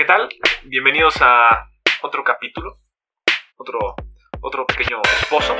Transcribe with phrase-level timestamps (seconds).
[0.00, 0.30] ¿qué tal?
[0.64, 1.68] Bienvenidos a
[2.00, 2.78] otro capítulo,
[3.58, 3.78] otro,
[4.40, 5.54] otro pequeño esposo.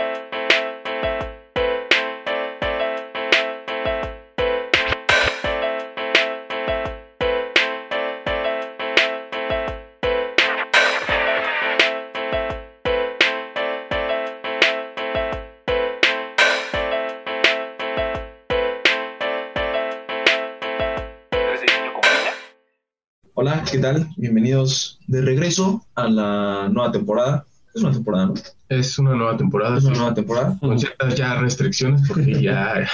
[23.71, 24.09] ¿Qué tal?
[24.17, 27.47] Bienvenidos de regreso a la nueva temporada.
[27.75, 28.35] Es una temporada, ¿no?
[28.69, 30.59] Es una nueva temporada, Es una sí, nueva temporada.
[30.61, 32.89] con ciertas ya restricciones, porque ya,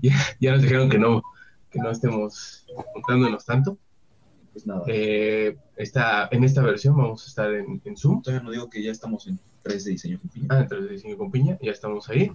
[0.00, 1.22] ya, ya nos dijeron que no,
[1.70, 3.78] que no estemos juntándonos tanto.
[4.52, 4.82] Pues nada.
[4.86, 8.82] Eh, esta, en esta versión vamos a estar en, en Zoom, Todavía no digo que
[8.82, 10.46] ya estamos en 3 de diseño con piña.
[10.50, 12.30] ah, entre diseño con piña, ya estamos ahí.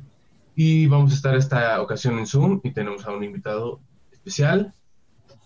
[0.55, 3.79] Y vamos a estar esta ocasión en Zoom y tenemos a un invitado
[4.11, 4.73] especial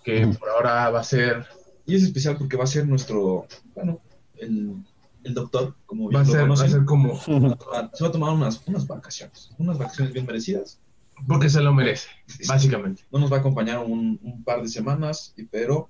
[0.04, 1.46] que por ahora va a ser,
[1.85, 3.99] Y es especial porque va a ser nuestro, bueno,
[4.38, 4.76] el,
[5.23, 6.71] el doctor, como va a bien lo ser, va a conocen.
[6.71, 10.79] ser como, Se va a tomar unas, unas vacaciones, unas vacaciones bien merecidas.
[11.27, 12.07] porque se lo merece,
[12.48, 13.04] básicamente.
[13.12, 15.90] No nos va a acompañar un, un par de semanas, y- pero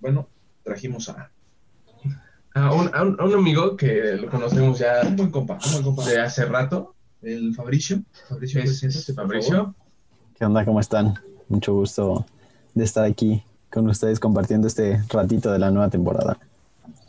[0.00, 0.28] bueno,
[0.64, 1.30] trajimos a
[2.54, 5.72] A un, a un, a un amigo que lo conocemos ya un buen compa, un
[5.72, 6.04] buen compa.
[6.08, 8.02] de hace rato, El Fabricio.
[8.28, 9.74] Fabricio, es Fabricio.
[10.36, 10.64] ¿Qué onda?
[10.64, 11.14] ¿Cómo están?
[11.48, 12.24] Mucho gusto
[12.74, 16.38] de estar aquí con ustedes compartiendo este ratito de la nueva temporada.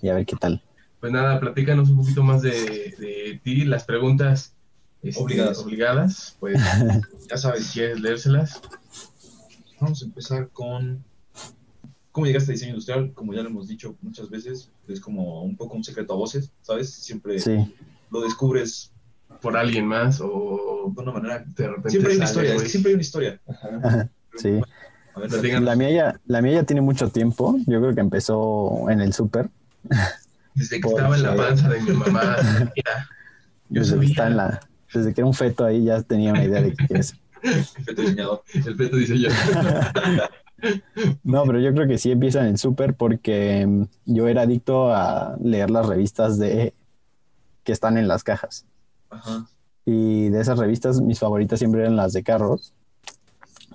[0.01, 0.61] Y a ver qué tal.
[0.99, 4.53] Pues nada, platícanos un poquito más de, de ti, las preguntas
[5.01, 5.57] este, Obligadas.
[5.59, 6.61] obligadas, pues
[7.29, 8.61] Ya si sabes, quieres leérselas.
[9.79, 11.03] Vamos a empezar con
[12.11, 13.11] cómo llegaste a diseño industrial.
[13.13, 16.51] Como ya lo hemos dicho muchas veces, es como un poco un secreto a voces,
[16.61, 16.91] ¿sabes?
[16.93, 17.73] Siempre Sí,
[18.11, 18.91] lo descubres
[19.41, 21.43] por alguien más o de una manera.
[21.47, 22.65] de repente Siempre hay una sale, historia, es güey.
[22.65, 23.41] que siempre hay una historia.
[23.83, 24.09] Ajá.
[24.35, 24.61] sí.
[25.15, 25.63] A ver, Platícanos.
[25.63, 27.57] La mía, ya, la mía ya tiene mucho tiempo.
[27.67, 29.49] Yo creo que empezó en el súper.
[30.55, 32.35] Desde que Por estaba en la panza de mi mamá,
[33.69, 34.59] yo Desde que, está en la,
[34.93, 37.15] desde que era un feto ahí ya tenía una idea de qué quieres.
[37.41, 38.43] perfecto diseñador.
[38.53, 39.29] el peto dice yo.
[41.23, 44.93] No, pero yo creo que sí empieza en el súper porque mm, yo era adicto
[44.93, 46.73] a leer las revistas de
[47.63, 48.65] que están en las cajas.
[49.09, 49.47] Ajá.
[49.85, 52.73] Y de esas revistas, mis favoritas siempre eran las de carros,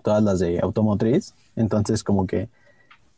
[0.06, 1.34] todas las de automotriz.
[1.56, 2.48] Entonces, como que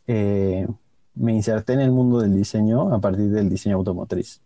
[0.06, 0.66] eh,
[1.15, 4.41] me inserté en el mundo del diseño a partir del diseño automotriz.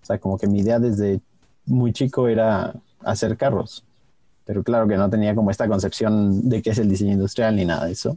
[0.00, 1.20] O sea, como que mi idea desde
[1.66, 3.84] muy chico era hacer carros.
[4.44, 7.64] Pero claro que no tenía como esta concepción de qué es el diseño industrial ni
[7.64, 8.16] nada de eso.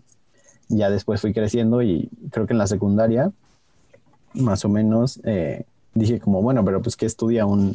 [0.70, 3.32] Ya después fui creciendo y creo que en la secundaria,
[4.36, 5.66] más o menos, eh,
[5.96, 7.74] dije como, bueno, pero pues, ¿qué estudia un,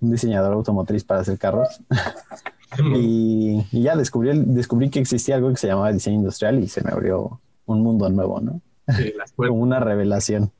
[0.00, 1.80] un diseñador automotriz para hacer carros.
[2.94, 6.82] y, y ya descubrí, descubrí que existía algo que se llamaba diseño industrial y se
[6.82, 8.60] me abrió un mundo nuevo, ¿no?
[8.96, 10.52] Sí, las Como una revelación.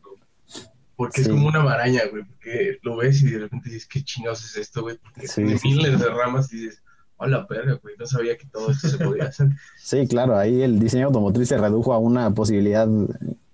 [0.96, 4.44] porque es como una maraña, güey, porque lo ves y de repente dices, ¿qué chingados
[4.44, 4.98] es esto, güey?
[4.98, 6.82] Porque sí, miles de ramas y dices,
[7.16, 9.48] hola, perra, güey, no sabía que todo esto se podía hacer.
[9.78, 12.88] Sí, claro, ahí el diseño automotriz se redujo a una posibilidad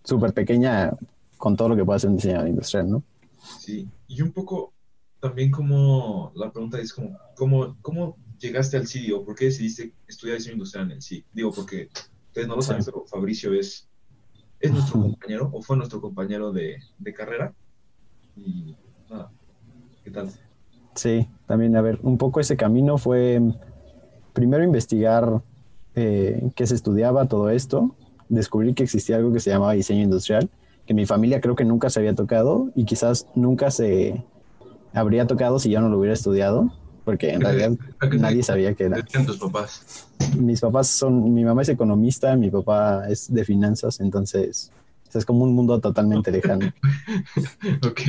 [0.05, 0.93] súper pequeña
[1.37, 3.03] con todo lo que puede hacer un diseñador industrial, ¿no?
[3.61, 3.89] Sí.
[4.09, 4.73] Y un poco
[5.21, 9.93] también como la pregunta es como, ¿cómo, cómo llegaste al CIDI o por qué decidiste
[10.07, 11.25] estudiar diseño industrial en el CIDI?
[11.33, 11.89] Digo, porque
[12.29, 13.89] ustedes no lo saben, pero Fabricio es,
[14.61, 17.55] es nuestro compañero o fue nuestro compañero de, de carrera.
[18.37, 18.77] Y
[19.11, 19.31] nada,
[20.05, 20.31] ¿qué tal?
[20.95, 23.41] Sí, también, a ver, un poco ese camino fue
[24.33, 25.43] primero investigar
[25.95, 27.97] eh, qué se estudiaba, todo esto,
[28.29, 30.51] descubrí que existía algo que se llamaba diseño industrial,
[30.85, 34.25] que mi familia creo que nunca se había tocado y quizás nunca se
[34.93, 36.71] habría tocado si yo no lo hubiera estudiado,
[37.07, 39.03] porque en realidad ¿A qué se- nadie sabía que era.
[39.05, 40.07] tus papás?
[40.37, 44.71] Mis papás son, mi mamá es economista, mi papá es de finanzas, entonces
[45.15, 46.67] es como un mundo totalmente lejano.
[47.87, 48.01] Ok.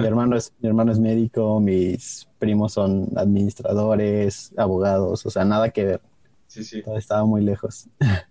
[0.00, 5.70] Mi hermano es, mi hermano es médico, mis primos son administradores, abogados, o sea, nada
[5.70, 6.00] que ver,
[6.48, 6.82] Sí, sí.
[6.82, 7.88] todo estaba muy lejos.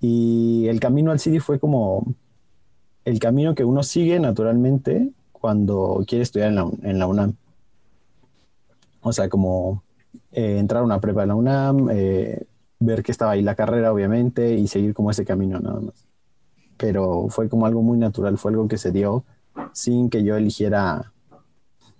[0.00, 2.14] Y el camino al CIDI fue como
[3.06, 7.36] el camino que uno sigue naturalmente cuando quiere estudiar en la, en la UNAM.
[9.04, 9.84] O sea, como
[10.32, 12.46] eh, entrar a una prepa en la UNAM, eh,
[12.80, 16.06] ver que estaba ahí la carrera, obviamente, y seguir como ese camino nada más.
[16.76, 19.24] Pero fue como algo muy natural, fue algo que se dio
[19.72, 21.12] sin que yo eligiera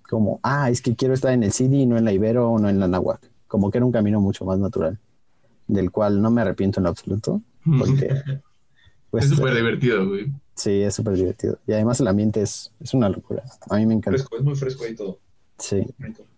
[0.08, 2.58] como, ah, es que quiero estar en el CIDI y no en la Ibero o
[2.58, 3.30] no en la Nahuac.
[3.46, 4.98] Como que era un camino mucho más natural,
[5.66, 7.42] del cual no me arrepiento en lo absoluto,
[7.78, 8.08] porque
[9.10, 10.32] pues, es súper divertido, güey.
[10.54, 11.58] sí, es súper divertido.
[11.66, 13.42] Y además el ambiente es, es una locura.
[13.70, 14.18] A mí me encanta.
[14.18, 15.18] Fresco, es muy fresco ahí todo.
[15.58, 15.82] Sí.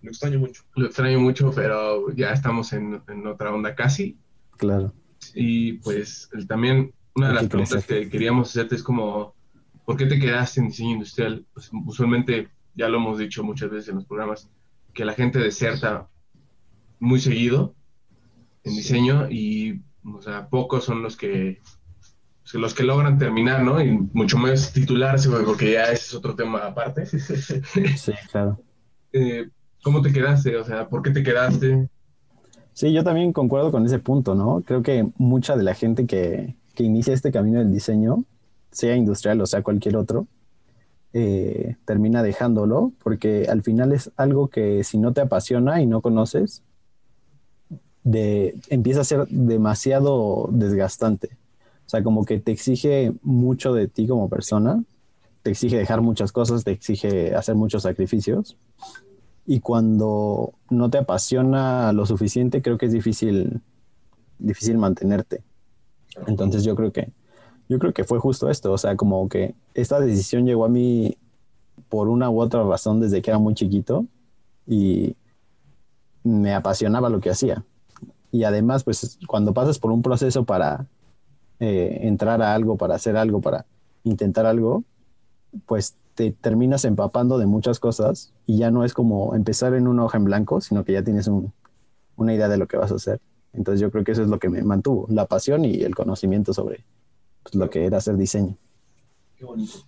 [0.02, 0.62] Lo extraño mucho.
[0.74, 4.16] Lo extraño mucho, pero ya estamos en, en otra onda casi.
[4.56, 4.92] claro.
[5.34, 8.04] Y pues el- también una de las preguntas crecer.
[8.04, 9.34] que queríamos hacerte es como,
[9.84, 11.44] ¿por qué te quedaste en diseño industrial?
[11.52, 14.48] Pues, usualmente, ya lo hemos dicho muchas veces en los programas,
[14.92, 16.08] que la gente deserta
[17.00, 17.74] muy seguido
[18.64, 21.60] en diseño y, o sea, pocos son los que
[22.42, 23.82] pues, los que logran terminar, ¿no?
[23.82, 27.04] Y mucho más titularse, porque ya ese es otro tema aparte.
[27.06, 28.60] Sí, claro.
[29.16, 29.48] Eh,
[29.82, 30.56] ¿Cómo te quedaste?
[30.56, 31.88] O sea, ¿por qué te quedaste?
[32.74, 34.62] Sí, yo también concuerdo con ese punto, ¿no?
[34.66, 38.24] Creo que mucha de la gente que, que inicia este camino del diseño,
[38.70, 40.26] sea industrial o sea cualquier otro,
[41.14, 46.02] eh, termina dejándolo porque al final es algo que si no te apasiona y no
[46.02, 46.62] conoces,
[48.04, 51.30] de, empieza a ser demasiado desgastante.
[51.86, 54.82] O sea, como que te exige mucho de ti como persona,
[55.42, 58.56] te exige dejar muchas cosas, te exige hacer muchos sacrificios.
[59.46, 63.60] Y cuando no te apasiona lo suficiente, creo que es difícil,
[64.38, 65.42] difícil mantenerte.
[66.26, 67.12] Entonces yo creo que,
[67.68, 68.72] yo creo que fue justo esto.
[68.72, 71.16] O sea, como que esta decisión llegó a mí
[71.88, 74.06] por una u otra razón desde que era muy chiquito
[74.66, 75.14] y
[76.24, 77.64] me apasionaba lo que hacía.
[78.32, 80.86] Y además, pues cuando pasas por un proceso para
[81.60, 83.64] eh, entrar a algo, para hacer algo, para
[84.02, 84.84] intentar algo,
[85.66, 90.04] pues te terminas empapando de muchas cosas y ya no es como empezar en una
[90.04, 93.20] hoja en blanco, sino que ya tienes una idea de lo que vas a hacer.
[93.52, 96.52] Entonces yo creo que eso es lo que me mantuvo, la pasión y el conocimiento
[96.52, 96.84] sobre
[97.42, 98.56] pues, lo que era hacer diseño.
[99.36, 99.78] Qué bonito.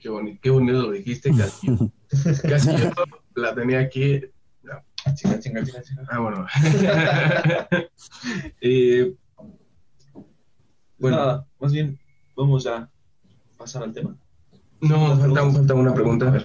[0.00, 1.68] Qué bonito, qué bonito lo dijiste, casi.
[2.48, 2.90] casi yo
[3.34, 4.22] la tenía aquí.
[6.08, 6.46] Ah, bueno.
[8.60, 9.14] eh,
[10.98, 11.98] Bueno, nada, más bien
[12.34, 12.90] vamos a
[13.56, 14.16] pasar al tema.
[14.80, 16.44] No, falta, falta una pregunta.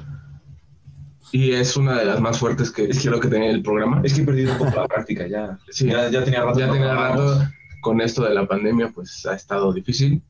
[1.31, 4.01] Y es una de las más fuertes que quiero que tenga el programa.
[4.03, 5.57] Es que he perdido un poco la práctica, ya.
[5.69, 5.87] Sí.
[5.87, 6.59] ya, ya tenía rato.
[6.59, 7.41] Ya no tenía rato
[7.81, 10.21] con esto de la pandemia, pues ha estado difícil.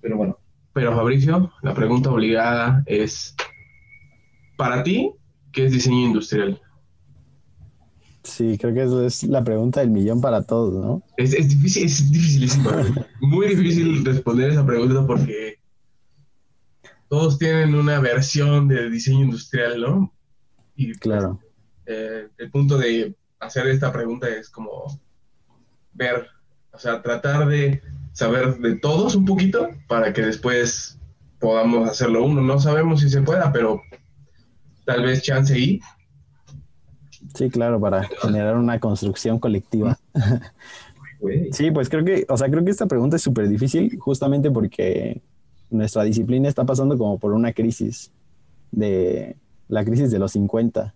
[0.00, 0.38] Pero bueno,
[0.72, 3.34] Pero Fabricio, la pregunta obligada es,
[4.56, 5.12] para ti,
[5.52, 6.60] ¿qué es diseño industrial?
[8.22, 11.02] Sí, creo que esa es la pregunta del millón para todos, ¿no?
[11.16, 12.70] Es, es difícil, es dificilísimo.
[13.20, 15.59] Muy difícil responder esa pregunta porque
[17.10, 20.14] todos tienen una versión de diseño industrial, ¿no?
[20.76, 21.40] Y pues, Claro.
[21.86, 24.84] eh, el punto de hacer esta pregunta es como
[25.92, 26.26] ver,
[26.72, 30.98] o sea, tratar de saber de todos un poquito para que después
[31.40, 32.42] podamos hacerlo uno.
[32.42, 33.82] No sabemos si se pueda, pero
[34.86, 35.80] tal vez chance y
[37.34, 39.98] Sí, claro, para generar una construcción colectiva.
[41.52, 45.20] Sí, pues creo que, o sea, creo que esta pregunta es súper difícil justamente porque
[45.70, 48.12] nuestra disciplina está pasando como por una crisis
[48.70, 49.36] de
[49.68, 50.94] la crisis de los 50,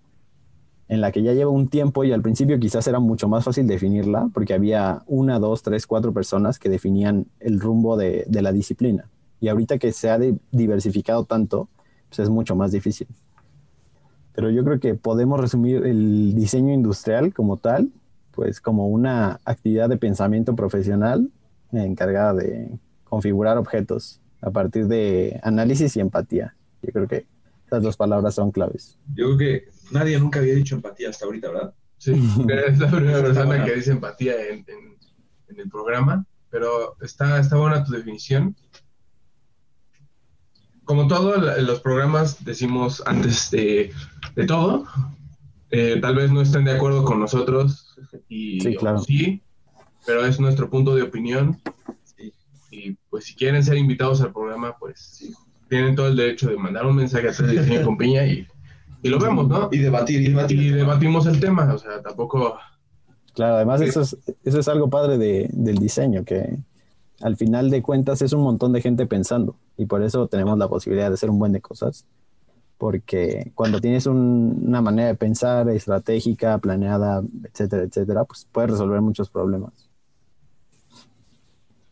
[0.88, 3.66] en la que ya lleva un tiempo y al principio quizás era mucho más fácil
[3.66, 9.08] definirla porque había una, dos, tres, cuatro personas que definían el rumbo de, la disciplina.
[9.40, 10.18] Y ahorita que se ha
[10.50, 11.68] diversificado tanto,
[12.08, 13.06] pues es mucho más difícil.
[14.34, 17.90] Pero yo creo que podemos resumir el diseño industrial como tal
[18.34, 21.30] pues como una actividad de pensamiento profesional
[21.72, 26.54] encargada de configurar objetos a partir de análisis y empatía.
[26.82, 27.26] Yo creo que
[27.66, 28.98] esas dos palabras son claves.
[29.14, 31.74] Yo creo que nadie nunca había dicho empatía hasta ahorita, ¿verdad?
[31.98, 32.12] Sí,
[32.68, 34.94] es la primera persona que dice empatía en, en-
[35.48, 38.56] en el programa, pero está, está buena tu definición.
[40.84, 43.90] Como todos los programas decimos antes de,
[44.36, 44.86] de todo,
[45.70, 47.96] eh, tal vez no estén de acuerdo con nosotros
[48.28, 48.98] y Sí, claro.
[48.98, 49.42] sí,
[50.06, 51.60] pero es nuestro punto de opinión.
[52.74, 55.32] Y pues si quieren ser invitados al programa, pues
[55.68, 58.46] tienen todo el derecho de mandar un mensaje a Diseño con Piña y,
[59.02, 59.68] y lo vemos, ¿no?
[59.72, 60.62] Y debatir, y debatir.
[60.62, 62.56] Y debatimos el tema, o sea, tampoco...
[63.34, 63.86] Claro, además Sí.
[63.86, 66.56] eso es, eso es algo padre de- del diseño, que
[67.20, 70.68] al final de cuentas es un montón de gente pensando y por eso tenemos la
[70.68, 72.04] posibilidad de hacer un buen de cosas.
[72.78, 79.00] Porque cuando tienes un- una manera de pensar estratégica, planeada, etcétera, etcétera, pues puedes resolver
[79.00, 79.83] muchos problemas.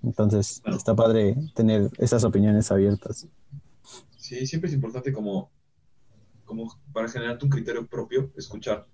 [0.02, 0.76] Entonces, Claro.
[0.78, 3.26] está padre tener esas opiniones abiertas.
[4.16, 5.50] Sí, siempre es importante como,
[6.44, 8.86] como para generarte un criterio propio, escuchar,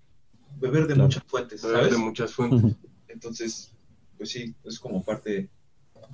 [0.59, 1.03] beber de Claro.
[1.03, 1.91] muchas fuentes, ¿sabes?
[1.91, 2.75] de muchas fuentes.
[3.07, 3.71] Entonces,
[4.17, 5.49] pues sí, es como parte,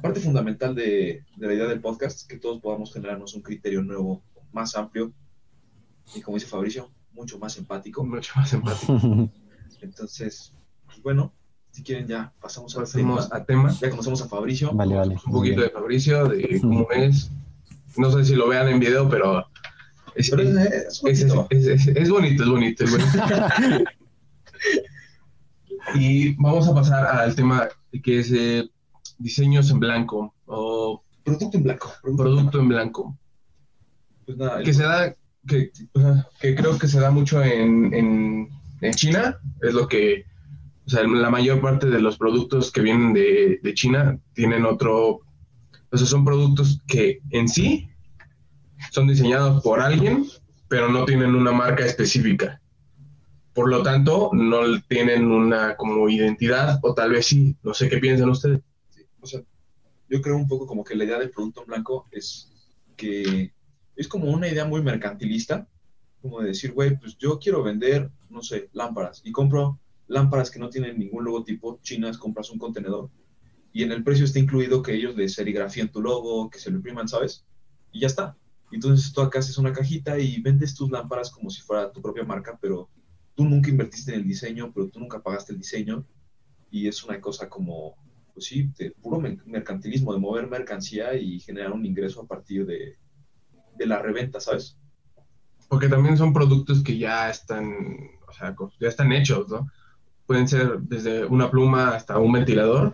[0.01, 4.23] parte fundamental de, de la idea del podcast, que todos podamos generarnos un criterio nuevo,
[4.51, 5.11] más amplio,
[6.15, 8.03] y como dice Fabricio, mucho más empático.
[8.03, 8.93] Mucho más empático.
[9.81, 10.53] Entonces,
[10.85, 11.33] pues bueno,
[11.75, 13.35] si quieren ya pasamos al Pasemos tema.
[13.41, 13.71] a tema.
[13.81, 14.71] Ya conocemos a Fabricio.
[14.73, 15.15] vale, vale.
[15.25, 15.67] Un poquito bien.
[15.67, 17.29] de Fabricio, de cómo es.
[17.97, 19.45] No sé si lo vean en video, pero
[20.15, 21.47] es, Pero es, es, es es- bonito.
[21.49, 23.09] es- es- es bonito, es bonito, es bonito.
[25.95, 27.67] y vamos a pasar al tema
[28.03, 28.69] que es eh,
[29.17, 31.93] diseños en blanco o producto en blanco.
[32.17, 33.17] producto en blanco.
[34.25, 35.15] Pues nada, el- que se da,
[35.47, 35.71] que,
[36.39, 38.49] creo que se da mucho en, en,
[38.81, 40.25] en China, es lo que,
[40.85, 45.21] o sea, la mayor parte de los productos que vienen de, de China tienen otro,
[45.91, 47.89] o sea, son productos que en sí
[48.91, 50.27] son diseñados por alguien,
[50.67, 52.61] pero no tienen una marca específica.
[53.53, 57.97] Por lo tanto, no tienen una como identidad, o tal vez sí, no sé qué
[57.97, 58.61] piensan ustedes.
[59.21, 59.41] o sea,
[60.09, 62.51] yo creo un poco como que la idea del producto blanco es
[62.95, 63.53] que
[63.95, 65.67] es como una idea muy mercantilista,
[66.21, 70.59] como de decir, güey, pues yo quiero vender, no sé, lámparas y compro lámparas que
[70.59, 73.09] no tienen ningún logotipo, chinas, compras un contenedor
[73.73, 76.77] y en el precio está incluido que ellos le serigrafíen tu logo, que se lo
[76.77, 77.45] impriman, ¿sabes?
[77.91, 78.37] Y ya está.
[78.71, 82.23] Entonces tú acá haces una cajita y vendes tus lámparas como si fuera tu propia
[82.23, 82.89] marca, pero
[83.35, 86.05] tú nunca invertiste en el diseño, pero tú nunca pagaste el diseño
[86.71, 87.95] y es una cosa como,
[88.33, 88.71] pues sí,
[89.01, 92.97] puro mer- mercantilismo, de mover mercancía y generar un ingreso a partir de,
[93.77, 94.77] de la reventa, ¿sabes?
[95.67, 97.65] Porque también son productos que ya están,
[98.27, 99.67] o sea, ya están hechos, ¿no?
[100.27, 102.93] Pueden ser desde una pluma hasta un ventilador.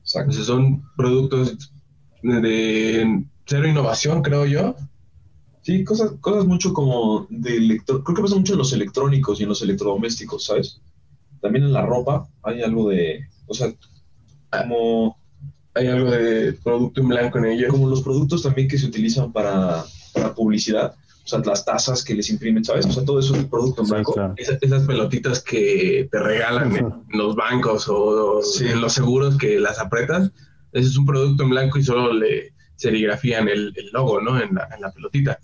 [0.00, 0.30] Exacto.
[0.30, 1.72] O sea, son productos
[2.22, 4.74] de, cero innovación, creo yo.
[5.62, 8.04] Sí, cosas, cosas mucho como de electro...
[8.04, 10.80] Creo que pasa mucho en los electrónicos y en los electrodomésticos, ¿sabes?
[11.40, 13.28] También en la ropa hay algo de...
[13.46, 13.72] O sea,
[14.50, 15.18] como,
[15.74, 17.70] Hay algo de producto en blanco en ellos.
[17.70, 20.94] como los productos también que se utilizan para, para publicidad.
[21.24, 22.84] O sea, las tazas que les imprimen, ¿sabes?
[22.86, 24.12] O sea, todo eso es producto en Sí, blanco.
[24.12, 24.34] claro.
[24.36, 28.66] Esa- esas pelotitas que te regalan en los bancos o, Sí.
[28.68, 30.30] en los seguros que las apretas,
[30.72, 34.38] ese es un producto en blanco y solo le serigrafían el, el logo, ¿no?
[34.40, 35.38] En la, en la pelotita.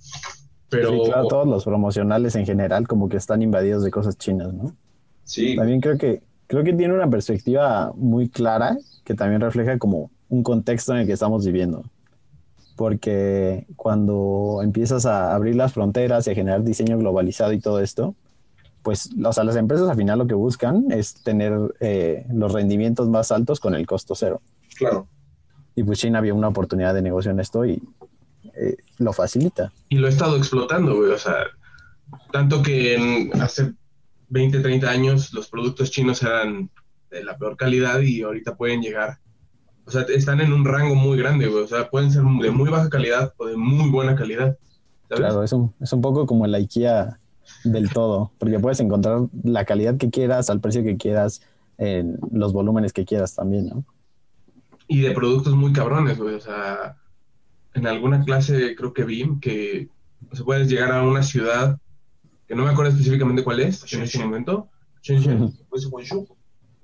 [0.68, 4.52] Pero Sí, claro, todos los promocionales en general como que están invadidos de cosas chinas,
[4.52, 4.76] ¿no?
[5.25, 10.10] Sí, También creo que, creo que tiene una perspectiva muy clara que también refleja como
[10.28, 11.84] un contexto en el que estamos viviendo.
[12.80, 18.14] Porque cuando empiezas a abrir las fronteras y a generar diseño globalizado y todo esto,
[18.82, 23.06] pues o sea, las empresas al final lo que buscan es tener eh, los rendimientos
[23.10, 24.40] más altos con el costo cero.
[24.78, 25.06] claro.
[25.76, 27.82] Y pues China vio una oportunidad de negocio en esto y
[28.54, 29.70] eh, lo facilita.
[29.90, 31.10] y lo he estado explotando, güey.
[31.10, 31.34] O sea,
[32.32, 33.75] tanto que en hace
[34.30, 36.70] 20, 30 años los productos chinos eran
[37.10, 39.18] de la peor calidad y ahorita pueden llegar.
[39.90, 41.64] O sea, están en un rango muy grande, güey.
[41.64, 44.56] O sea, pueden ser de muy baja calidad o de muy buena calidad.
[45.09, 45.25] ¿sabes?
[45.25, 47.18] Claro, es un, es un poco como el IKEA
[47.64, 51.42] del todo, porque puedes encontrar la calidad que quieras, al precio que quieras,
[51.76, 53.85] en los volúmenes que quieras también, ¿no?
[54.87, 56.37] Y de productos muy cabrones, güey.
[56.37, 56.97] O sea,
[57.75, 59.88] en alguna clase creo que vi que
[60.30, 61.78] o sea, puedes llegar a una ciudad
[62.47, 64.23] que no me acuerdo específicamente cuál es en este Shenzhen.
[64.23, 64.68] momento.
[65.02, 65.52] Shenzhen.
[65.68, 66.28] Pues Guangzhou.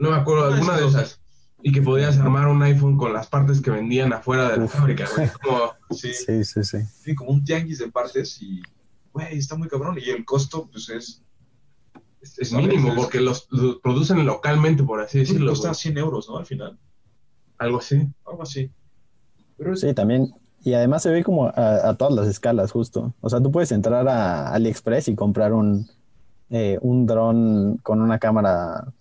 [0.00, 1.20] No me acuerdo, Ah, alguna de esas.
[1.66, 4.73] Y que podías armar un iPhone con las partes que vendían afuera de la Uf.
[4.73, 5.28] fábrica, güey.
[5.42, 6.78] Como, Sí, Sí, sí, sí.
[7.02, 8.62] sí, como un tianguis de partes y,
[9.12, 9.99] güey, está muy cabrón.
[10.00, 11.25] Y el costo, pues es...
[12.20, 15.50] es, mínimo porque los, los producen localmente, por así decirlo.
[15.50, 15.75] cuesta güey.
[15.75, 16.38] 100 euros, ¿no?
[16.38, 16.78] Al final.
[17.58, 18.06] Algo así.
[18.25, 18.70] Algo así.
[19.58, 20.32] Pero es, Sí, también.
[20.62, 23.12] Y además se ve como a, a todas las escalas, justo.
[23.20, 25.88] O sea, tú puedes entrar a AliExpress y comprar un,
[26.50, 28.92] eh, un dron con una cámara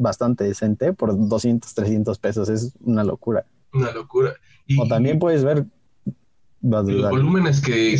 [0.00, 2.48] bastante decente por 200, 300 pesos.
[2.48, 3.44] Es una locura.
[3.72, 4.34] Una locura.
[4.66, 5.66] Y, O también puedes ver...
[6.62, 7.10] los dudar.
[7.12, 7.96] volúmenes que,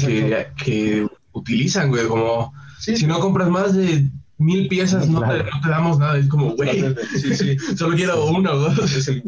[0.64, 2.06] que, utilizan, güey.
[2.08, 5.44] Como sí, si no compras más de mil piezas, no, Claro.
[5.44, 6.16] te, no te damos nada.
[6.18, 7.58] Es como, güey, Sí, sí.
[7.76, 8.78] solo quiero uno o dos.
[8.96, 9.22] Es el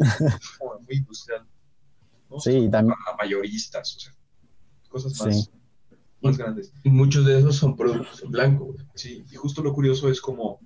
[0.59, 1.45] como muy industrial.
[2.29, 2.39] ¿no?
[2.39, 2.97] Sí, también.
[3.17, 4.13] Mayoristas, o sea,
[4.89, 5.23] cosas Sí.
[5.25, 5.51] más,
[6.21, 6.73] más grandes.
[6.83, 8.79] Y muchos de esos son productos en blanco, güey.
[8.95, 10.59] Sí, y justo lo curioso es como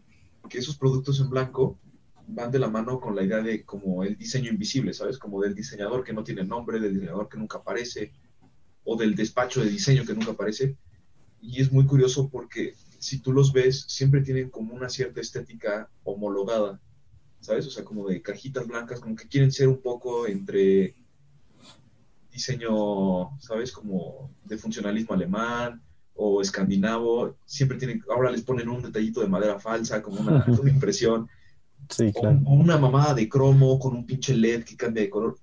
[0.50, 1.78] que esos productos en blanco
[2.28, 5.18] van de la mano con la idea de como el diseño invisible, ¿sabes?
[5.18, 8.12] Como del diseñador que no tiene nombre, del diseñador que nunca aparece,
[8.84, 10.76] o del despacho de diseño que nunca aparece.
[11.42, 15.90] Y es muy curioso porque si tú los ves, siempre tienen como una cierta estética
[16.04, 16.80] homologada,
[17.40, 17.66] ¿sabes?
[17.68, 20.96] O sea, como de cajitas blancas, como que quieren ser un poco entre
[22.32, 23.72] diseño, ¿sabes?
[23.72, 25.82] Como de funcionalismo alemán
[26.14, 30.70] o escandinavo, siempre tienen, ahora les ponen un detallito de madera falsa, como una, una
[30.70, 31.30] impresión,
[31.90, 32.42] Sí, o, claro.
[32.46, 35.38] o una mamada de cromo con un pinche LED que cambia de color.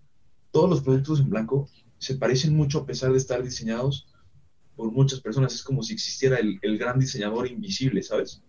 [0.51, 4.07] Todos los productos en blanco se parecen mucho a pesar de estar diseñados
[4.77, 5.55] por muchas personas.
[5.55, 8.43] Es como si existiera el, el gran diseñador invisible, ¿sabes?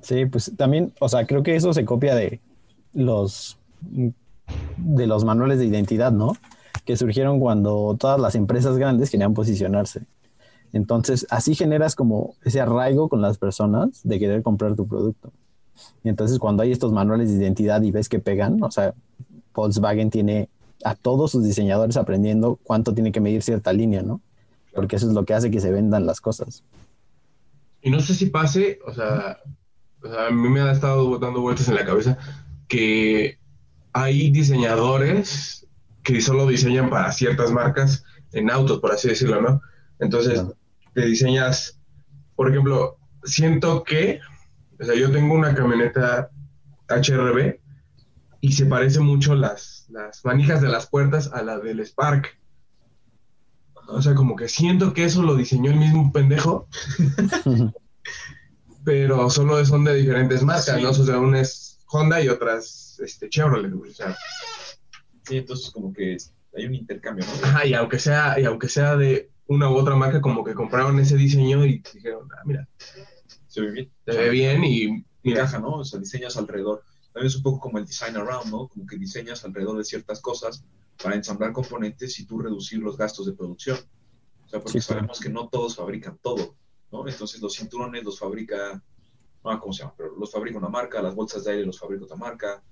[0.00, 2.40] Sí, pues también, o sea, creo que eso se copia de
[2.92, 3.58] los
[4.76, 6.36] de los manuales de identidad, ¿no?
[6.84, 10.06] Que surgieron cuando todas las empresas grandes querían posicionarse.
[10.72, 15.32] Entonces, así generas como ese arraigo con las personas de querer comprar tu producto.
[16.04, 18.94] Y entonces, cuando hay estos manuales de identidad y ves que pegan, o sea,
[19.54, 20.48] Volkswagen tiene
[20.84, 24.20] a todos sus diseñadores aprendiendo cuánto tiene que medir cierta línea, ¿no?
[24.78, 26.62] porque eso es lo que hace que se vendan las cosas.
[27.82, 29.38] Y no sé si pase, o sea,
[30.02, 32.16] o sea, a mí me ha estado dando vueltas en la cabeza
[32.68, 33.38] que
[33.92, 35.66] hay diseñadores
[36.04, 39.60] que solo diseñan para ciertas marcas en autos, por así decirlo, ¿no?
[39.98, 40.44] Entonces,
[40.94, 41.80] te diseñas,
[42.36, 44.20] por ejemplo, siento que,
[44.80, 46.30] o sea, yo tengo una camioneta
[46.88, 47.58] HRB
[48.40, 52.38] y se parece mucho las, las manijas de las puertas a la del Spark.
[53.88, 56.68] O sea, como que siento que eso lo diseñó el mismo pendejo,
[58.84, 60.82] pero solo son de diferentes marcas, Sí.
[60.82, 60.90] ¿no?
[60.90, 63.90] O sea, una es Honda y otras este, Chevrolet, güey.
[63.90, 64.16] O sea,
[65.24, 66.16] Sí, entonces como que
[66.56, 67.46] hay un intercambio, ¿no?
[67.48, 70.98] ajá, y aunque sea, y aunque sea de una u otra marca, como que compraron
[70.98, 72.66] ese diseño y dijeron, ah, mira,
[73.58, 73.92] Se ve bien.
[74.06, 75.76] se ve bien y encaja, ¿no?
[75.76, 76.84] O sea, diseñas alrededor.
[77.12, 78.68] También es un poco como el design around, ¿no?
[78.68, 80.64] Como que diseñas alrededor de ciertas cosas
[81.02, 83.78] para ensamblar componentes y tú reducir los gastos de producción.
[84.46, 86.56] O sea, porque Sí, sabemos que no todos fabrican todo,
[86.92, 87.06] ¿no?
[87.06, 88.82] Entonces los cinturones los fabrica,
[89.44, 89.94] no, ¿cómo se llama?
[89.96, 92.62] Pero los fabrica una marca, las bolsas de aire los fabrica otra marca,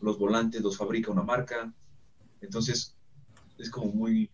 [0.00, 1.72] los volantes los fabrica una marca.
[2.40, 2.96] Entonces
[3.58, 4.30] es como muy,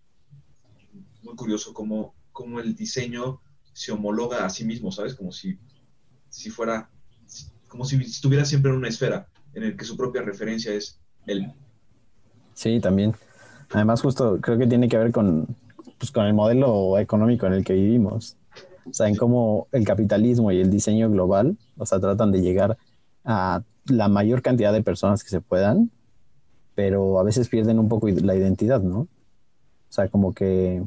[1.23, 3.41] muy curioso cómo, cómo el diseño
[3.73, 5.15] se homologa a sí mismo, ¿sabes?
[5.15, 5.59] Como si,
[6.31, 6.89] si fuera
[7.69, 11.53] como si estuviera siempre en una esfera en el que su propia referencia es él.
[12.55, 13.15] Sí, también.
[13.71, 15.47] Además, justo creo que tiene que ver con,
[15.99, 18.37] pues, con el modelo económico en el que vivimos.
[18.85, 22.77] O sea, en cómo el capitalismo y el diseño global, o sea, tratan de llegar
[23.25, 25.91] a la mayor cantidad de personas que se puedan,
[26.75, 29.01] pero a veces pierden un poco la identidad, ¿no?
[29.01, 29.09] O
[29.93, 30.83] sea, como que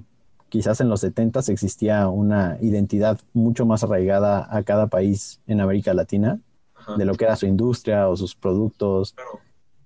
[0.54, 5.96] quizás en los 70 existía una identidad mucho más arraigada a cada país en América
[5.96, 6.40] Latina,
[6.76, 6.96] Ajá.
[6.96, 9.40] de lo que era su industria o sus productos Claro.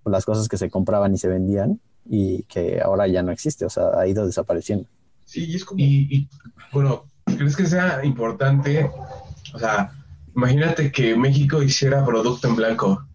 [0.04, 3.64] o las cosas que se compraban y se vendían y que ahora ya no existe,
[3.64, 4.90] o sea, ha ido desapareciendo.
[5.24, 5.80] Sí, y es como...
[5.80, 6.30] y, y,
[6.74, 7.06] bueno,
[7.38, 8.92] ¿crees que sea importante?
[9.54, 9.94] O sea,
[10.36, 13.08] imagínate que México hiciera producto en blanco.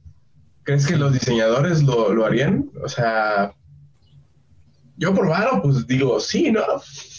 [0.63, 2.71] ¿Crees que los diseñadores lo, lo harían?
[2.83, 3.53] O sea,
[4.97, 6.63] yo por varo, pues digo, sí, ¿no?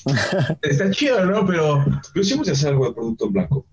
[0.62, 1.46] Está chido, ¿no?
[1.46, 1.84] Pero
[2.14, 3.66] Pero sí hacer algo de producto blanco.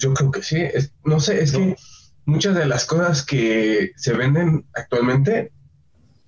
[0.00, 0.56] yo creo que sí.
[0.60, 1.76] Es- no sé, es que
[2.24, 5.52] muchas de las cosas que se venden actualmente,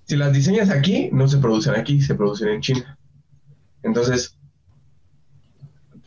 [0.05, 2.97] si las diseñas aquí, no se producen aquí, se producen en China.
[3.83, 4.37] Entonces,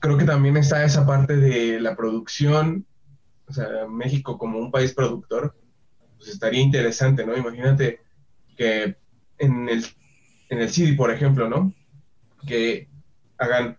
[0.01, 2.87] creo que también está esa parte de la producción,
[3.47, 5.55] o sea, México como un país productor,
[6.17, 7.37] pues estaría interesante, ¿no?
[7.37, 8.01] Imagínate
[8.57, 8.97] que
[9.39, 9.85] en el,
[10.53, 11.73] en el CD, por ejemplo, ¿no?
[12.47, 12.87] Que
[13.39, 13.79] hagan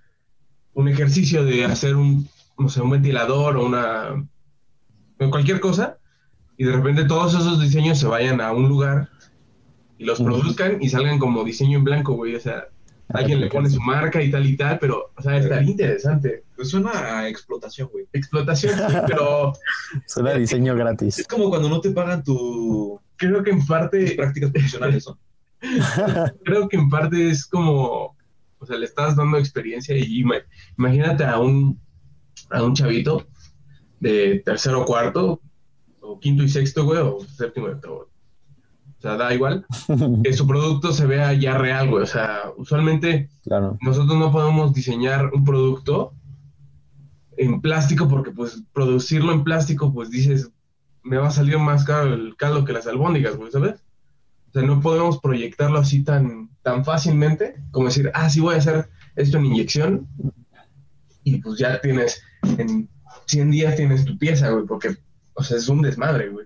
[0.74, 4.28] un ejercicio de hacer un, no sé, un ventilador o una,
[5.30, 6.00] cualquier cosa,
[6.58, 9.10] y de repente todos esos diseños se vayan a un lugar
[10.00, 12.66] y los produzcan y salgan como diseño en blanco, güey, o sea,
[13.10, 16.44] alguien le pone su marca y tal y tal, pero, o sea, estaría interesante.
[16.56, 18.08] Pues suena a explotación, güey.
[18.14, 19.54] Explotación, sí, pero
[20.08, 21.28] Suena diseño Es gratis.
[21.30, 25.20] como cuando no te pagan tu, creo que en tus parte, prácticas profesionales, ¿no?
[26.44, 28.16] creo que en parte es como,
[28.60, 30.44] o sea, le estás dando experiencia y ima-
[30.78, 31.80] imagínate a un,
[32.50, 33.26] a un chavito
[34.00, 35.42] de tercero o cuarto,
[36.02, 38.10] o quinto y sexto, güey, o séptimo y octavo.
[38.98, 39.66] O sea, da igual,
[40.24, 42.04] que su producto se vea ya real, güey.
[42.04, 43.78] O sea, usualmente claro.
[43.82, 46.14] nosotros no podemos diseñar un producto
[47.36, 50.52] en plástico porque pues producirlo en plástico pues dices
[51.02, 53.84] me va a salir más caro el caldo que las albóndigas, güey, ¿sabes?
[54.54, 58.60] O sea, no podemos proyectarlo así tan, tan fácilmente como decir, ah, sí voy a
[58.60, 60.08] hacer esto en inyección
[61.24, 62.22] y pues ya tienes,
[62.60, 62.88] en
[63.26, 64.96] 100 días tienes tu pieza, güey, porque,
[65.34, 66.46] o sea, es un desmadre, güey.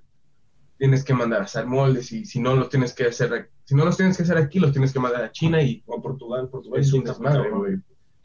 [0.78, 3.84] Tienes que mandar a hacer moldes y si no los tienes que hacer, si no
[3.84, 6.48] los tienes que hacer aquí, los tienes que mandar a China y O a Portugal,
[6.48, 7.76] Portugal es un desmadre, güey.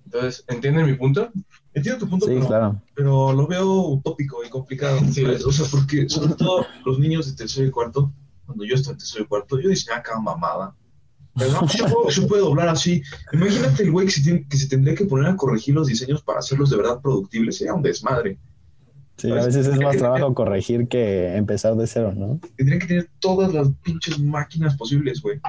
[0.05, 1.31] Entonces, ¿entienden mi punto?
[1.75, 2.83] Entiendo tu punto, Sí, pero, claro.
[2.95, 5.01] pero lo veo utópico y complicado.
[5.01, 8.13] O sea, porque sobre todo los niños de tercero y cuarto,
[8.47, 10.75] cuando yo estaba en tercero y cuarto, yo diseñaba cada mamada.
[11.35, 13.03] Pero no, puede, se puede doblar así.
[13.33, 16.21] Imagínate el güey que se, tiene- que se tendría que poner a corregir los diseños
[16.23, 17.57] para hacerlos de verdad productibles.
[17.57, 18.39] Sería un desmadre.
[19.17, 22.41] Sí, a veces es más trabajo corregir que empezar de cero, ¿no?
[22.57, 25.41] Tendrían que tener todas las pinches máquinas posibles, güey.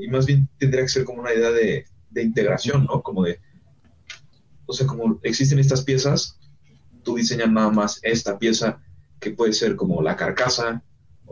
[0.00, 3.02] Y más bien tendría que ser como una idea de, de integración, ¿no?
[3.02, 3.40] Como de.
[4.66, 6.38] O sea, como existen estas piezas,
[7.02, 8.80] tú diseñas nada más esta pieza
[9.18, 10.82] que puede ser como la carcasa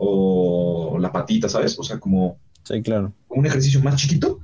[0.03, 1.77] o la patita, ¿sabes?
[1.79, 3.13] O sea, como Sí, claro.
[3.29, 4.39] un ejercicio más chiquito,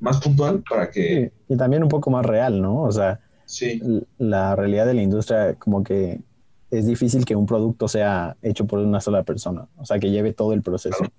[0.00, 1.32] más puntual para que.
[1.48, 2.82] Y, y también un poco más real, ¿no?
[2.82, 3.80] O sea, Sí,
[4.18, 6.20] la realidad de la industria como que
[6.70, 10.32] es difícil que un producto sea hecho por una sola persona, o sea, que lleve
[10.32, 10.96] todo el proceso.
[10.98, 11.12] Claro.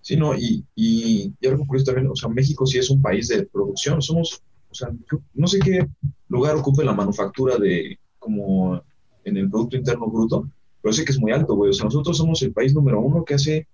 [0.00, 3.28] sí, no, y, y, y algo curioso también, o sea, México sí es un país
[3.28, 4.88] de producción, somos O sea,
[5.34, 5.86] no sé qué
[6.28, 8.82] lugar ocupe la manufactura de, como
[9.24, 10.48] en el Producto Interno Bruto,
[10.82, 11.70] pero sé que es muy alto, güey.
[11.70, 13.66] O sea, nosotros somos el país número uno que hace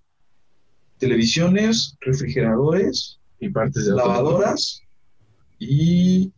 [0.98, 4.80] televisiones, refrigeradores, Y partes de lavadoras
[5.58, 6.32] y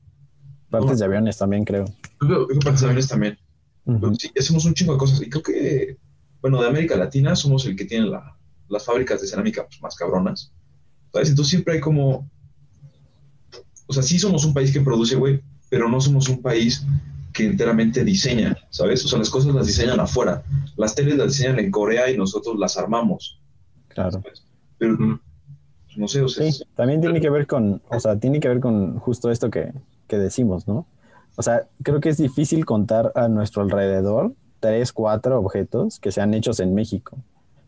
[0.70, 1.85] Partes de aviones también, creo.
[2.18, 3.38] creo que partes de aviones también.
[3.87, 4.00] Ujú.
[4.00, 5.22] Pero sí, hacemos un chingo de cosas.
[5.22, 5.96] Y creo que,
[6.42, 8.37] bueno, de América Latina somos el que tiene la-
[8.68, 10.52] las fábricas de cerámica pues, más cabronas.
[11.12, 11.31] ¿Sabes?
[11.31, 12.28] Entonces siempre hay como.
[13.87, 16.85] O sea, sí somos un país que produce, güey, pero no somos un país
[17.38, 19.05] que enteramente diseña, ¿sabes?
[19.05, 20.42] O sea, las cosas las diseñan afuera.
[20.77, 23.40] Las teles las diseñan en Corea y nosotros las armamos.
[23.87, 24.11] Claro.
[24.11, 24.42] ¿sabes?
[24.77, 25.20] Pero,
[25.96, 28.59] no sé, o sea, Sí, también tiene que ver con, o sea, tiene que ver
[28.59, 29.72] con justo esto que,
[30.09, 30.87] que decimos, ¿no?
[31.37, 36.35] O sea, creo que es difícil contar a nuestro alrededor tres, cuatro objetos que sean
[36.35, 37.18] hechos en México,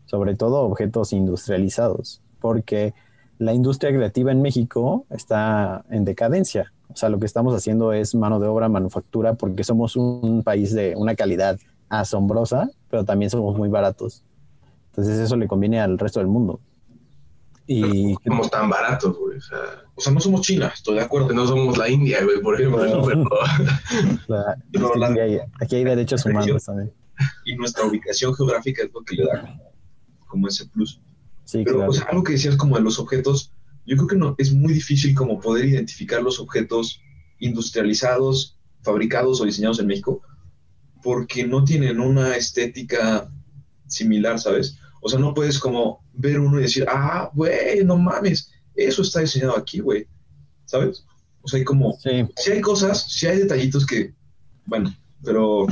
[0.05, 2.93] sobre todo objetos industrializados, porque
[3.37, 6.73] la industria creativa en México está en decadencia.
[6.93, 10.73] O sea, lo que estamos haciendo es mano de obra, manufactura, porque somos un país
[10.73, 11.57] de una calidad
[11.89, 14.23] asombrosa, pero también somos muy baratos.
[14.91, 16.59] Entonces eso le conviene al resto del mundo.
[17.67, 19.37] Y No somos tan baratos, güey.
[19.37, 19.57] O sea,
[19.95, 21.33] o sea, no somos China, estoy de acuerdo.
[21.33, 22.81] no somos la India, güey, por ejemplo.
[22.81, 23.29] Pero- pero-
[24.27, 26.91] La- Pero es que la- aquí, hay, aquí hay derechos humanos también.
[27.45, 29.63] Y nuestra ubicación geográfica es lo que le da como,
[30.27, 30.99] como ese plus.
[31.45, 31.91] Sí, Pero, claro.
[32.09, 33.53] algo que decías como de los objetos,
[33.85, 37.01] yo creo que no, es muy difícil como poder identificar los objetos
[37.39, 40.21] industrializados, fabricados o diseñados en México,
[41.03, 43.31] porque no tienen una estética
[43.87, 44.77] similar, ¿sabes?
[45.01, 49.21] O sea, no puedes como ver uno y decir, ah, güey, no mames, eso está
[49.21, 50.07] diseñado aquí, güey,
[50.65, 51.05] ¿sabes?
[51.41, 54.13] O sea, hay como, Sí, si hay cosas, si hay detallitos que,
[54.65, 55.65] bueno, pero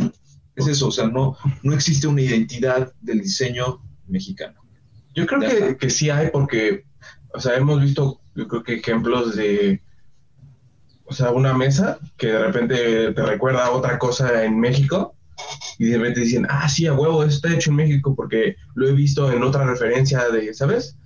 [0.56, 4.60] es eso, o sea, no, no existe una identidad del diseño mexicano.
[5.16, 6.86] Yo creo que, que sí hay porque,
[7.34, 9.82] o sea, hemos visto, yo creo que ejemplos de,
[11.06, 15.16] o sea, una mesa que de repente te recuerda a otra cosa en México
[15.78, 18.88] y de repente dicen, ah, sí, a huevo, esto está hecho en México porque lo
[18.88, 20.98] he visto en otra referencia de, ¿sabes?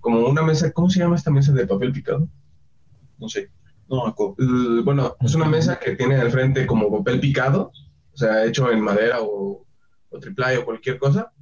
[0.00, 2.28] Como una mesa, ¿cómo se llama esta mesa de papel picado?
[3.18, 3.50] No sé,
[3.88, 4.14] no.
[4.16, 7.72] Uh, bueno, es una mesa que tiene al frente como papel picado,
[8.12, 9.64] o sea, hecho en madera o,
[10.10, 11.32] o triple A o cualquier cosa,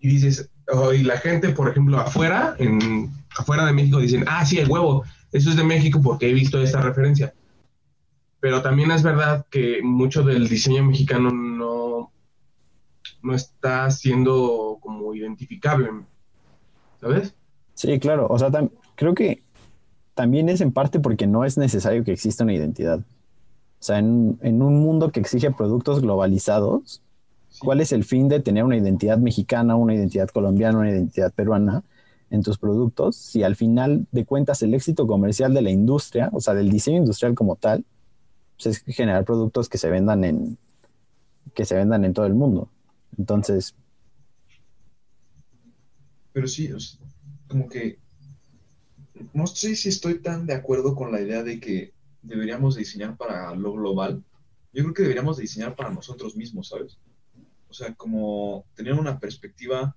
[0.00, 4.44] y dices, oh, y la gente, por ejemplo, afuera, en, afuera de México dicen, ah,
[4.44, 7.34] sí, el huevo, eso es de México porque he visto esta referencia.
[8.40, 12.12] Pero también es verdad que mucho del diseño mexicano no,
[13.22, 15.90] no está siendo como identificable,
[17.00, 17.34] ¿sabes?
[17.74, 18.26] sí, claro.
[18.28, 18.50] O sea,
[18.96, 19.42] creo que
[20.14, 22.98] también es en parte porque no es necesario que exista una identidad.
[22.98, 27.02] O sea, en, en un mundo que exige productos globalizados,
[27.58, 31.82] ¿cuál es el fin de tener una identidad mexicana, una identidad colombiana, una identidad peruana
[32.32, 33.14] en tus productos?
[33.14, 36.96] Si al final de cuentas el éxito comercial de la industria, o sea, del diseño
[36.98, 37.84] industrial como tal,
[38.56, 40.58] pues es generar productos que se vendan en
[41.54, 42.70] que se vendan en todo el mundo.
[43.18, 43.74] Entonces,
[46.32, 46.70] Pero sí,
[47.48, 47.98] como que
[49.34, 51.92] no sé si estoy tan de acuerdo con la idea de que
[52.22, 54.24] deberíamos diseñar para lo global.
[54.72, 56.96] Yo creo que deberíamos diseñar para nosotros mismos, ¿sabes?
[57.68, 59.94] O sea, como tener una perspectiva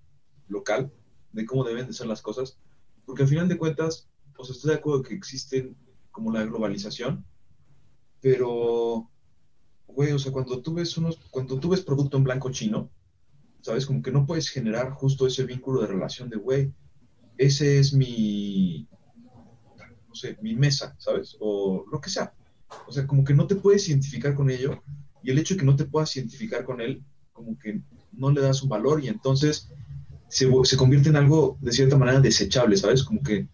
[0.50, 0.91] local
[1.36, 2.58] de cómo deben de ser las cosas,
[3.06, 4.10] porque al final de cuentas,
[4.41, 5.76] sea, estoy de acuerdo que existen
[6.12, 7.26] como la globalización,
[8.21, 9.10] pero,
[9.88, 12.89] güey, o sea, cuando tú ves unos, cuando tú ves producto en blanco chino,
[13.62, 13.86] ¿sabes?
[13.86, 16.74] Como que no puedes generar justo ese vínculo de relación de, güey,
[17.38, 18.88] ese es mi,
[20.08, 21.36] no sé, mi mesa, ¿sabes?
[21.39, 22.34] O lo que sea.
[22.88, 24.82] O sea, como que no te puedes identificar con ello
[25.21, 27.82] y el hecho de que no te puedas identificar con él, como que
[28.13, 29.69] no le das un valor y entonces
[30.30, 33.04] se, se convierte en algo de cierta manera desechable, ¿sabes?
[33.04, 33.48] Como que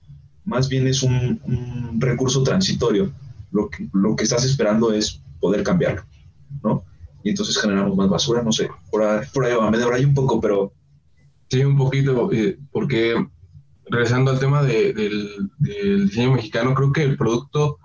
[0.46, 3.12] más bien es un, un recurso transitorio.
[3.52, 6.04] Lo que, lo que estás esperando es poder cambiarlo,
[6.64, 6.84] ¿no?
[7.24, 10.14] y entonces generamos más basura, no sé, por ahí, por ahí va, me debrayé un
[10.16, 10.74] poco, pero
[11.50, 13.14] Sí, un poquito, eh, porque
[13.90, 17.78] regresando al tema de- del, del diseño mexicano, creo que el producto,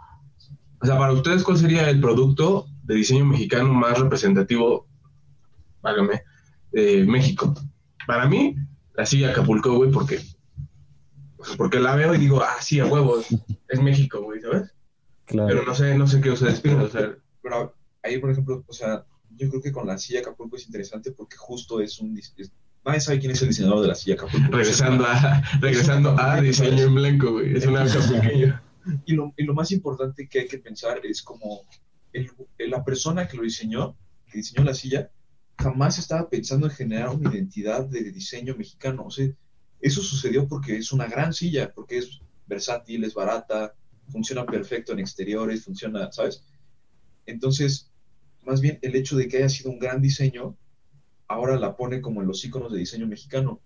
[0.81, 4.87] o sea, para ustedes, ¿cuál sería el producto de diseño mexicano más representativo,
[5.83, 6.23] válgame,
[6.73, 7.55] de México?
[8.07, 8.55] Para mí,
[8.97, 10.21] la silla Acapulco, güey, porque,
[11.57, 13.23] porque la veo y digo, ah, sí, a huevo,
[13.69, 14.73] es México, güey, ¿sabes?
[15.27, 15.49] claro.
[15.49, 18.73] Pero no sé, no sé qué ustedes piensan, o sea, pero ahí, por ejemplo, o
[18.73, 19.05] sea,
[19.37, 22.17] yo creo que con la silla Acapulco es interesante porque justo es un...
[22.19, 22.35] es-
[22.85, 24.51] nadie sabe quién es el diseñador de la silla Acapulco.
[24.51, 28.63] regresando a, regresando a diseño en blanco, güey, es una pequeña.
[29.05, 31.63] Y lo, y lo más importante que hay que pensar es como
[32.13, 33.97] el- la persona que lo diseñó,
[34.31, 35.11] que diseñó la silla,
[35.59, 39.05] jamás estaba pensando en generar una identidad de diseño mexicano.
[39.07, 39.29] O sea,
[39.81, 43.75] eso sucedió porque es una gran silla, porque es versátil, es barata,
[44.09, 46.45] funciona perfecto en exteriores, funciona, ¿sabes?
[47.27, 47.91] Entonces,
[48.45, 50.57] más bien el hecho de que haya sido un gran diseño,
[51.29, 53.61] ahora la pone como en los iconos de diseño mexicano.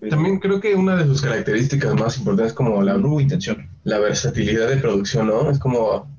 [0.00, 3.70] Pero También creo que una de sus características más importantes es como la, hubo intención.
[3.84, 5.50] la versatilidad de producción, ¿no?
[5.50, 6.10] Es como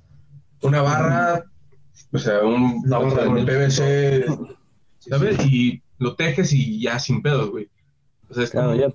[0.62, 1.46] una barra,
[2.12, 3.44] o sea, un, Una barra de.
[3.44, 4.57] PVC,
[5.10, 5.46] ¿sabes?
[5.46, 7.70] Y lo tejes y ya sin pedos, güey.
[8.30, 8.88] O sea, es Claro, ya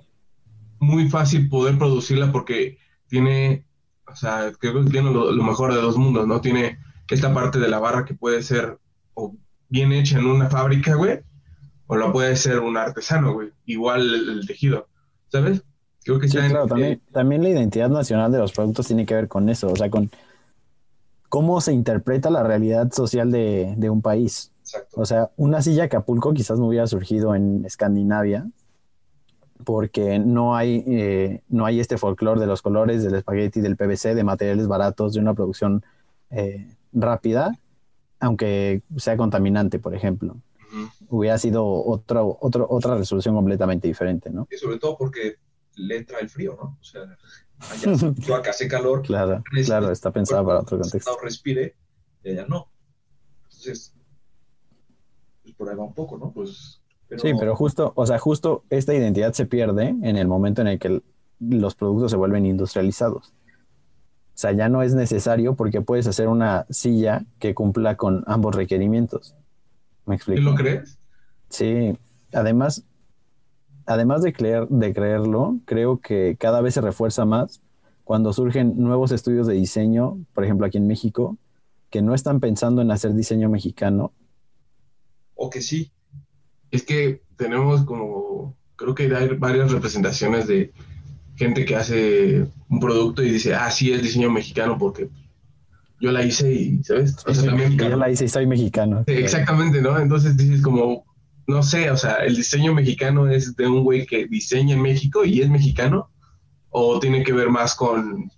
[0.81, 3.65] muy fácil poder producirla porque tiene,
[4.07, 6.41] o sea, creo que tiene lo, lo mejor de dos mundos, ¿no?
[6.41, 8.79] Tiene esta parte de la barra que puede ser
[9.15, 9.37] o
[9.69, 11.21] bien hecha en una fábrica, güey,
[11.87, 13.51] o la puede ser un artesano, güey.
[13.67, 14.89] Igual el, el tejido,
[15.29, 15.63] ¿sabes?
[16.05, 19.07] Creo que Sí, está en- claro, también, también la identidad nacional de los productos tiene
[19.07, 20.11] que ver con eso, o sea, con
[21.29, 24.52] cómo se interpreta la realidad social de, de un país.
[24.75, 25.01] Exacto.
[25.01, 28.47] O sea, una silla Acapulco quizás no hubiera surgido en Escandinavia
[29.65, 34.15] porque no hay, eh, no hay este folclore de los colores, del espagueti, del PVC,
[34.15, 35.85] de materiales baratos, de una producción
[36.31, 37.57] eh, rápida,
[38.19, 40.37] aunque sea contaminante, por ejemplo.
[41.09, 44.49] Hubiera sido otro, otro, otra resolución completamente diferente, ¿no?
[44.51, 45.37] Y sobre todo porque
[45.77, 46.79] le entra el frío, ¿no?
[46.81, 47.03] O sea,
[47.71, 51.15] allá tú acá hace calor, Claro, Es- claro, está pensada para otro contexto.
[51.23, 51.77] respire,
[52.25, 52.69] y allá no.
[53.45, 53.95] Entonces,
[55.53, 56.33] pues por ahí va un poco, ¿no?
[56.33, 56.83] Pues
[57.19, 60.79] Sí, pero justo, o sea, justo esta identidad se pierde en el momento en el
[60.79, 61.03] que
[61.41, 63.35] los productos se vuelven industrializados.
[64.35, 68.55] O sea, ya no es necesario porque puedes hacer una silla que cumpla con ambos
[68.55, 69.37] requerimientos.
[70.07, 70.41] ¿Me ¿tú explico?
[70.41, 70.99] lo crees?
[71.51, 71.99] Sí,
[72.33, 72.85] además,
[73.85, 77.61] además de, creer, de creerlo, creo que cada vez se refuerza más
[78.05, 81.37] cuando surgen nuevos estudios de diseño, por ejemplo aquí en México,
[81.91, 84.13] que no están pensando en hacer diseño mexicano.
[85.43, 85.91] O que sí,
[86.71, 90.73] Es que tenemos como, creo que hay varias representaciones de
[91.35, 95.11] gente que hace un producto y dice, ah, sí, es diseño mexicano porque
[96.01, 97.17] yo la hice y, ¿sabes?
[97.27, 99.03] O sea, también, yo la hice y soy mexicano.
[99.09, 99.99] Sí, exactamente, ¿no?
[99.99, 101.05] Entonces dices como,
[101.49, 105.25] no sé, o sea, el diseño mexicano es de un güey que diseña en México
[105.25, 106.09] y es mexicano,
[106.71, 108.31] o tiene que ver más con,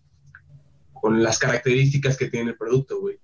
[0.95, 3.19] con las características que tiene el producto, güey.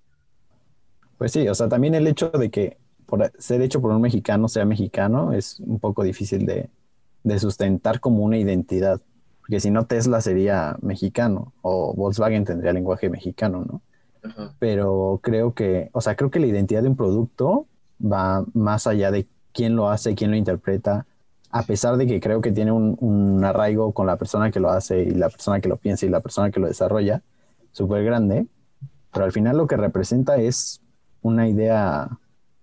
[1.17, 2.77] Pues sí, o sea, también el hecho de que
[3.11, 6.69] por ser hecho por un mexicano sea mexicano es un poco difícil de,
[7.25, 9.01] de sustentar como una identidad.
[9.41, 13.81] Porque si no, Tesla sería mexicano o Volkswagen tendría lenguaje mexicano, ¿no?
[14.23, 14.53] Ajá.
[14.59, 17.65] Pero creo que, o sea, creo que la identidad de un producto
[18.01, 21.05] va más allá de quién lo hace, quién lo interpreta,
[21.49, 24.69] a pesar de que creo que tiene un, un arraigo con la persona que lo
[24.69, 27.23] hace y la persona que lo piensa y la persona que lo desarrolla,
[27.73, 28.47] súper grande,
[29.11, 30.79] pero al final lo que representa es
[31.21, 32.07] una idea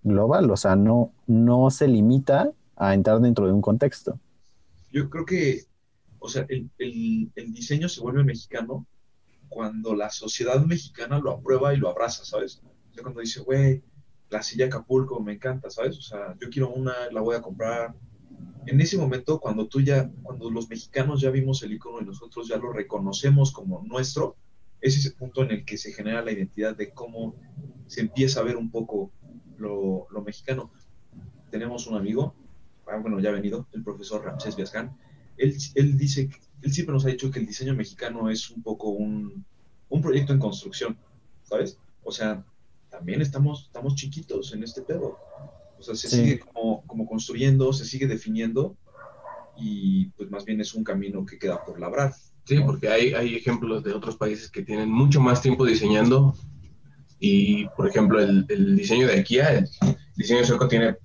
[0.03, 4.19] global, o sea, no, no se limita a entrar dentro de un contexto.
[4.91, 5.63] Yo creo que,
[6.19, 8.87] o sea, el, el- el diseño se vuelve mexicano
[9.49, 12.61] cuando la sociedad mexicana lo aprueba y lo abraza, ¿sabes?
[12.91, 13.83] O sea, cuando dice, güey,
[14.29, 15.97] la silla Acapulco me encanta, ¿sabes?
[15.97, 17.95] O sea, yo quiero una, la voy a comprar.
[18.67, 22.47] En ese momento, cuando tú ya, cuando los mexicanos ya vimos el icono y nosotros
[22.49, 24.37] ya lo reconocemos como nuestro,
[24.81, 27.35] es ese punto en el que se genera la identidad de cómo
[27.87, 29.11] se empieza a ver un poco
[29.59, 30.71] lo, lo mexicano.
[31.51, 32.33] Tenemos un amigo,
[32.87, 34.95] ah, bueno, ya ha venido, el profesor Ramsés Viascán,
[35.37, 36.29] él, él dice,
[36.61, 39.45] él siempre nos ha dicho que el diseño mexicano es un poco un,
[39.89, 40.97] un proyecto en construcción,
[41.43, 41.77] ¿sabes?
[42.03, 42.43] O sea,
[42.89, 45.17] también estamos, estamos chiquitos en este pedo.
[45.79, 46.17] O sea, se Sí.
[46.17, 48.75] sigue como, como construyendo, se sigue definiendo
[49.57, 52.13] y pues más bien es un camino que queda por labrar.
[52.45, 56.35] Sí, porque hay, hay ejemplos de otros países que tienen mucho más tiempo diseñando
[57.19, 59.69] y, por ejemplo, el, el diseño de IKEA, el
[60.15, 60.95] diseño sueco tiene,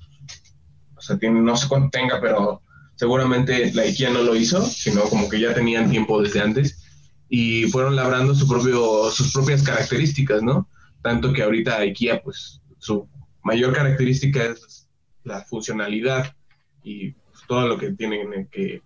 [0.97, 2.63] o sea, tiene, no sé cuánto tenga, pero
[2.95, 6.85] seguramente la IKEA no lo hizo, sino como que ya tenían tiempo desde antes
[7.29, 10.69] y fueron labrando su propio, sus propias características, ¿no?
[11.03, 13.09] Tanto que ahorita IKEA, pues, su
[13.43, 14.89] mayor característica es
[15.25, 16.35] la funcionalidad
[16.83, 18.83] y pues, todo lo que tienen que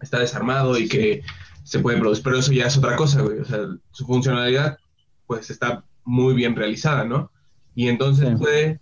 [0.00, 1.22] está desarmado y que
[1.62, 3.38] se puede producir, pero eso ya es otra cosa, güey.
[3.38, 3.60] O sea,
[3.92, 4.78] su funcionalidad,
[5.26, 7.30] pues está muy bien realizada, ¿no?
[7.74, 8.36] Y entonces Sí.
[8.36, 8.80] puede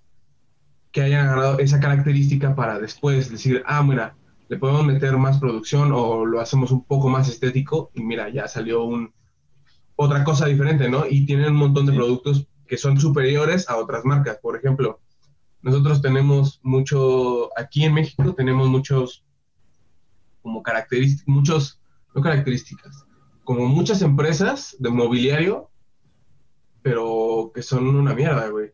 [0.93, 4.17] que hayan agarrado esa característica para después decir, ah, mira,
[4.49, 8.49] le podemos meter más producción o lo hacemos un poco más estético y mira, ya
[8.49, 9.13] salió un
[9.97, 11.05] otra cosa diferente, ¿no?
[11.09, 11.99] Y tienen un montón de Sí.
[11.99, 14.39] productos que son superiores a otras marcas.
[14.41, 15.01] Por ejemplo,
[15.61, 19.25] nosotros tenemos mucho, aquí en México tenemos muchos
[20.43, 21.81] como características, muchos,
[22.15, 23.05] no características,
[23.45, 25.68] como muchas empresas de mobiliario,
[26.89, 28.71] pero que son una mierda, güey.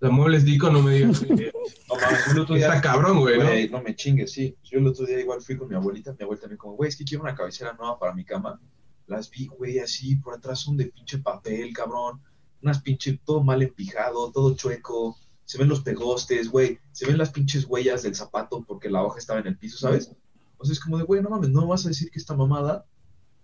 [0.00, 3.38] Los muebles Dico no me digas No mames, yo el otro día- está cabrón, güey,
[3.68, 3.78] ¿no?
[3.78, 4.56] No me chingues, sí.
[4.64, 6.96] Yo el otro día igual fui con mi abuelita, mi abuelita me dijo, güey, es
[6.96, 8.60] que quiero una cabecera nueva para mi cama.
[9.06, 12.20] las vi, güey, así, por atrás son de pinche papel, cabrón.
[12.62, 15.16] Unas pinche, todo mal empijado, todo chueco.
[15.44, 16.78] Se ven los pegostes, güey.
[16.92, 20.12] Se ven las pinches huellas del zapato porque la hoja estaba en el piso, ¿sabes?
[20.58, 22.86] O sea, es como de, güey, no mames, no vas a decir que esta mamada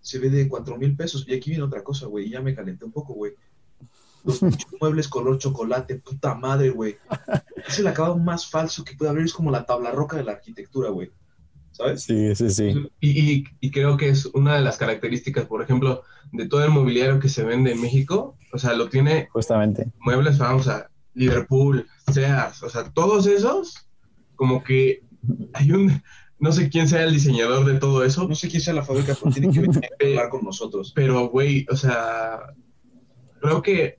[0.00, 1.24] se ve de cuatro mil pesos.
[1.28, 3.32] Y aquí viene otra cosa, güey, y ya me calenté un poco, güey.
[4.24, 4.40] Los
[4.80, 6.96] muebles color chocolate, puta madre, güey.
[7.66, 10.32] Es el acabado más falso que puede haber, es como la tabla roca de la
[10.32, 11.10] arquitectura, güey.
[11.72, 12.02] ¿Sabes?
[12.02, 12.90] Sí, sí, sí.
[13.00, 16.02] Y, y- y creo que es una de las características, por ejemplo,
[16.32, 18.36] de todo el mobiliario que se vende en México.
[18.52, 19.92] O sea, lo tiene Justamente.
[20.00, 23.88] muebles, vamos a Liverpool, Sears, o sea, todos esos,
[24.34, 25.02] como que
[25.52, 26.02] hay un,
[26.38, 29.14] no sé quién sea el diseñador de todo eso, No sé quién sea la fábrica,
[29.20, 30.92] pero tiene que venir a hablar con nosotros.
[30.94, 32.40] pero güey, o sea,
[33.40, 33.98] creo que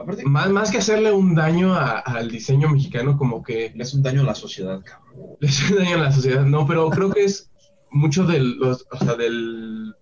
[0.00, 3.96] Aparte, más, más que hacerle un daño a- al diseño mexicano, como que le hace
[3.96, 5.36] un daño a la sociedad, cabrón.
[5.40, 7.50] le hace daño a la sociedad, no, pero creo que es
[7.90, 9.94] mucho del, los- o sea, del,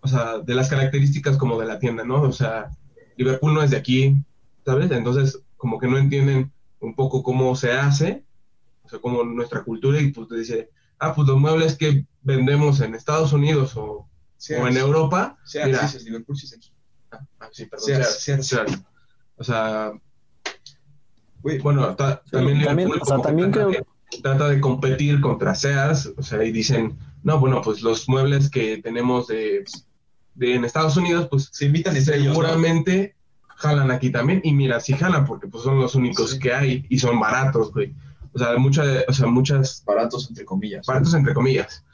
[0.00, 2.22] o sea, de las características como de la tienda, ¿no?
[2.22, 2.70] O sea,
[3.16, 4.16] Liverpool no es de aquí,
[4.64, 4.90] ¿sabes?
[4.90, 8.24] Entonces, como que no entienden un poco cómo se hace,
[8.82, 12.80] o sea, como nuestra cultura y pues te dice, ah, pues los muebles que vendemos
[12.80, 14.08] en Estados Unidos o,
[14.62, 15.88] o en Europa, Sears, mira.
[15.88, 16.70] sí, Liverpool, sí es aquí.
[17.40, 17.86] ah, sí, perdón,
[19.36, 19.92] O sea,
[21.42, 23.86] Güey, bueno, ta- también, también, o sea, trata creo- de-
[24.22, 28.78] trata de competir contra Sears, o sea, y dicen, no, bueno, pues los muebles que
[28.78, 29.64] tenemos de,
[30.34, 33.14] de en Estados Unidos, pues se invitan seguramente
[33.58, 36.38] jalan aquí también, y mira, sí jalan porque pues son los únicos Sí.
[36.40, 37.94] que hay y son baratos, güey.
[38.32, 40.84] O sea, mucha, o sea, muchas, Baratos, entre comillas.
[40.86, 41.84] baratos entre comillas.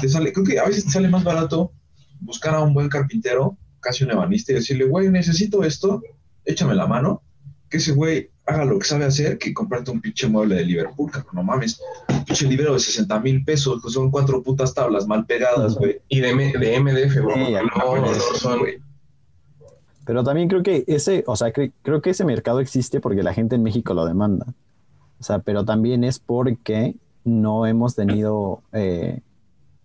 [0.00, 1.72] Te sale, creo que a veces te sale más barato
[2.20, 6.02] buscar a un buen carpintero, casi un ebanista, y decirle, güey, necesito esto,
[6.50, 7.22] échame la mano,
[7.68, 11.10] que ese güey haga lo que sabe hacer, que comprarte un pinche mueble de Liverpool,
[11.10, 11.80] cabrón, no mames.
[12.08, 16.00] Un pinche librero de 60 mil pesos, pues son cuatro putas tablas mal pegadas, güey.
[16.08, 17.46] Y de, M- de MDF, güey.
[17.46, 18.78] Sí, no, no son, güey.
[20.04, 23.34] Pero también creo que ese, o sea, cre- creo que ese mercado existe porque la
[23.34, 24.46] gente en México lo demanda.
[25.20, 29.20] O sea, pero también es porque no hemos tenido eh,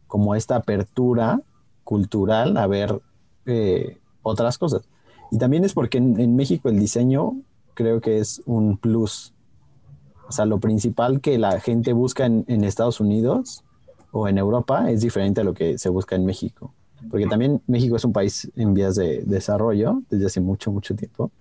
[0.08, 1.41] como esta apertura
[1.84, 2.99] cultural a ver
[3.45, 4.88] eh, otras cosas.
[5.31, 7.33] Y también es porque en, en México el diseño
[7.73, 9.33] creo que es un plus.
[10.27, 13.63] O sea, lo principal que la gente busca en, en Estados Unidos
[14.11, 16.73] o en Europa es diferente a lo que se busca en México.
[17.09, 21.31] Porque también México es un país en vías de desarrollo desde hace mucho, mucho tiempo.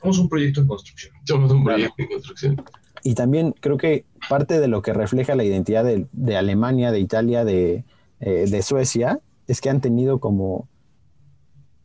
[0.00, 1.14] Somos un proyecto en construcción.
[1.24, 2.62] somos un proyecto de construcción.
[3.04, 7.00] Y también creo que parte de lo que refleja la identidad de, de Alemania, de
[7.00, 7.84] Italia, de,
[8.20, 10.68] eh, de Suecia, es que han tenido como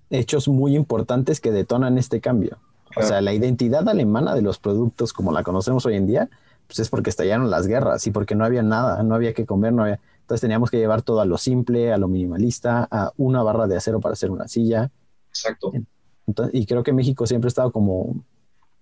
[0.10, 2.58] hechos muy importantes que detonan este cambio.
[2.96, 6.30] O sea, la identidad alemana de los productos como la conocemos hoy en día,
[6.66, 9.74] pues es porque estallaron las guerras y porque no había nada, no había que comer,
[9.74, 10.00] no había...
[10.22, 13.78] Entonces teníamos que llevar todo a lo simple, a lo minimalista, a una barra de
[13.78, 14.92] acero para hacer una silla.
[15.30, 15.72] Exacto.
[16.26, 18.16] Entonces, y creo que México siempre ha estado como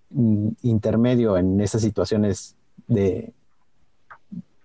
[0.10, 2.56] mm, intermedio en esas situaciones
[2.88, 3.34] de,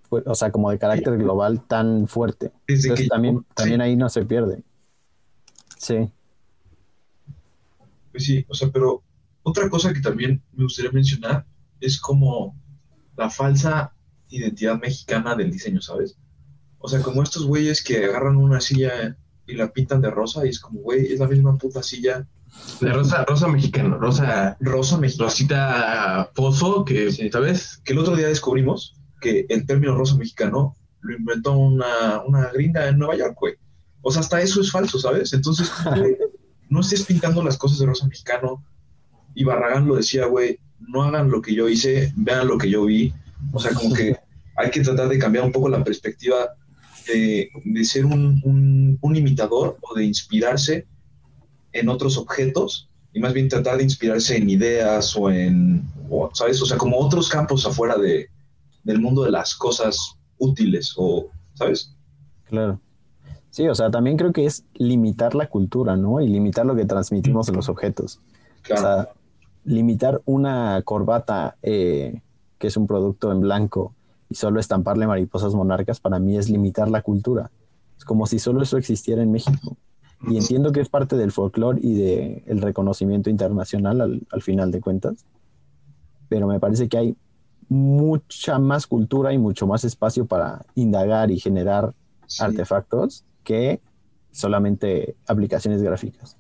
[0.09, 2.53] pues, o sea, como de carácter global tan fuerte.
[2.67, 4.63] Entonces también, también ahí no se pierde.
[5.77, 6.11] Sí,
[8.13, 9.03] pues sí, o sea, pero
[9.43, 11.47] otra cosa que también me gustaría mencionar
[11.81, 12.57] es como
[13.17, 13.95] la falsa
[14.29, 16.17] identidad mexicana del diseño, ¿sabes?
[16.79, 20.51] O sea, como estos güeyes que agarran una silla y la pintan de rosa y
[20.51, 22.27] es como, güey, es la misma puta silla
[22.81, 25.29] De rosa, rosa mexicano, rosa, rosa mexicana.
[25.29, 27.31] rosita pozo, que, Sí.
[27.31, 27.81] ¿sabes?
[27.85, 32.89] Que el otro día descubrimos que el término rosa mexicano lo inventó una, una gringa
[32.89, 33.55] en Nueva York, güey.
[34.03, 35.33] O sea, hasta eso es falso, ¿sabes?
[35.33, 36.17] Entonces, güey,
[36.71, 38.65] no estés pintando las cosas de rosa mexicano.
[39.35, 42.85] Y Barragán lo decía, güey, no hagan lo que yo hice, vean lo que yo
[42.87, 43.13] vi.
[43.53, 44.17] O sea, como que
[44.57, 46.51] hay que tratar de cambiar un poco la perspectiva
[47.07, 48.41] de, de ser un,
[49.03, 50.87] un- imitador o de inspirarse
[51.73, 55.83] en otros objetos y más bien tratar de inspirarse en ideas o en,
[56.33, 56.63] ¿sabes?
[56.63, 58.29] O sea, como otros campos afuera de,
[58.85, 59.97] del mundo de las cosas
[60.39, 61.93] útiles o, ¿sabes?
[62.49, 62.81] claro.
[63.51, 66.21] Sí, o sea, también creo que es limitar la cultura, ¿no?
[66.21, 68.21] Y limitar lo que transmitimos en los objetos.
[68.63, 68.81] Claro.
[68.81, 69.09] O sea,
[69.65, 72.23] limitar una corbata eh,
[72.59, 73.95] que es un producto en blanco
[74.29, 77.51] y solo estamparle mariposas monarcas, para mí es limitar la cultura.
[77.99, 79.77] Es como si solo eso existiera en México.
[80.29, 84.81] Y entiendo que es parte del folclore y del reconocimiento internacional al, al final de
[84.81, 85.25] cuentas,
[86.29, 87.17] pero me parece que hay
[87.69, 91.95] mucha más cultura y mucho más espacio para indagar y generar
[92.27, 92.45] Sí.
[92.45, 93.81] artefactos que
[94.31, 96.37] solamente aplicaciones gráficas.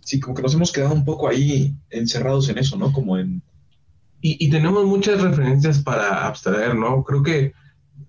[0.00, 2.92] Sí, como que nos hemos quedado un poco ahí encerrados en eso, ¿no?
[2.92, 3.42] Como en...
[4.20, 7.04] Y, y tenemos muchas referencias para abstraer, ¿no?
[7.04, 7.52] Creo que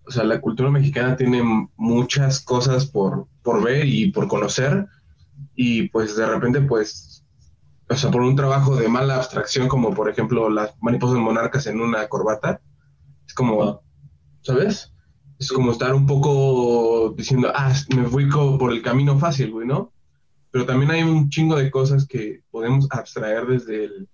[0.07, 1.43] o sea, la cultura mexicana tiene
[1.75, 4.87] muchas cosas por, por ver y por conocer
[5.55, 7.23] y pues de repente pues,
[7.89, 11.81] o sea, por un trabajo de mala abstracción como por ejemplo las mariposas monarcas en
[11.81, 12.61] una corbata,
[13.25, 13.81] es como,
[14.41, 14.93] ¿sabes?
[15.37, 19.91] Es como estar un poco diciendo, ah, me fui por el camino fácil, güey, ¿no?
[20.51, 24.09] Pero también hay un chingo de cosas que podemos abstraer desde el,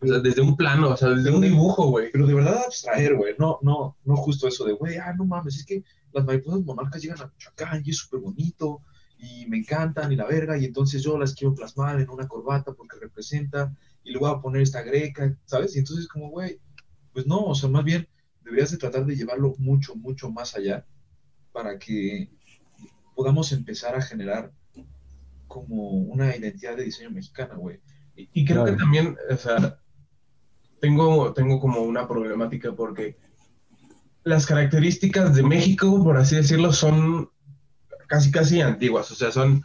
[0.00, 2.10] desde un plano, o sea, desde un dibujo, güey.
[2.12, 3.34] Pero de verdad abstraer, güey.
[3.38, 7.02] No, no, no justo eso de, güey, ah, no mames, es que las mariposas monarcas
[7.02, 8.82] llegan a Michoacán y es súper bonito
[9.18, 12.72] y me encantan y la verga y entonces yo las quiero plasmar en una corbata
[12.72, 13.74] porque representa
[14.04, 15.74] y le voy a poner esta greca, ¿sabes?
[15.74, 16.60] Y entonces como, güey,
[17.12, 18.08] pues no, o sea, más bien
[18.48, 20.86] deberías de tratar de llevarlo mucho, mucho más allá
[21.52, 22.30] para que
[23.14, 24.52] podamos empezar a generar
[25.46, 27.80] como una identidad de diseño mexicana, güey.
[28.16, 29.78] Y, y creo que también, o sea,
[30.80, 33.16] tengo, tengo como una problemática porque
[34.24, 37.30] las características de México, por así decirlo, son
[38.06, 39.10] casi, casi antiguas.
[39.10, 39.62] O sea, son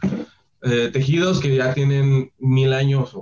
[0.62, 3.16] eh, tejidos que ya tienen mil años,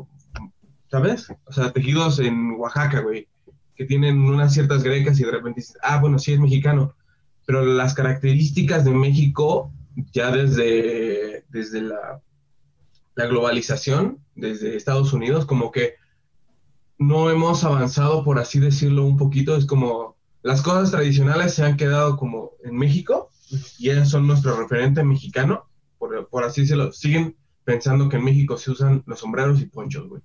[0.91, 1.29] ¿sabes?
[1.45, 3.29] O sea, tejidos en Oaxaca, güey,
[3.75, 6.95] que tienen unas ciertas grecas y de repente dices, ah, bueno, sí es mexicano.
[7.47, 9.73] Pero las características de México,
[10.13, 12.21] ya desde, desde la,
[13.15, 15.95] la globalización, desde Estados Unidos, como que
[16.99, 19.57] no hemos avanzado, por así decirlo, un poquito.
[19.57, 23.31] Es como las cosas tradicionales se han quedado como en México
[23.79, 25.69] y ellas son nuestro referente mexicano,
[25.99, 26.93] por, así decirlo.
[26.93, 30.23] Siguen pensando que en México se usan los sombreros y ponchos, güey.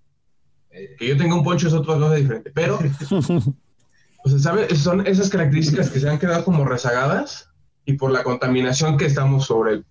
[0.71, 2.77] Eh, que yo tenga un poncho es otra cosa diferente, pero,
[3.09, 4.77] o sea, ¿sabes?
[4.79, 7.49] Son esas características que se han quedado como rezagadas
[7.85, 9.83] y por la contaminación que estamos sobre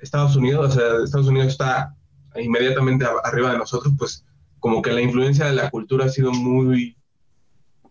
[0.00, 1.94] Estados Unidos, o sea, Estados Unidos está
[2.34, 4.24] inmediatamente arriba de nosotros, pues
[4.58, 6.96] como que la influencia de la cultura ha sido muy,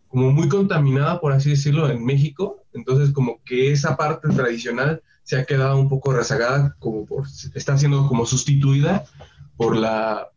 [0.08, 2.64] como muy contaminada, por así decirlo, en México.
[2.74, 7.78] Entonces, como que esa parte tradicional se ha quedado un poco rezagada, como por, está
[7.78, 9.06] siendo como sustituida
[9.58, 10.30] por la,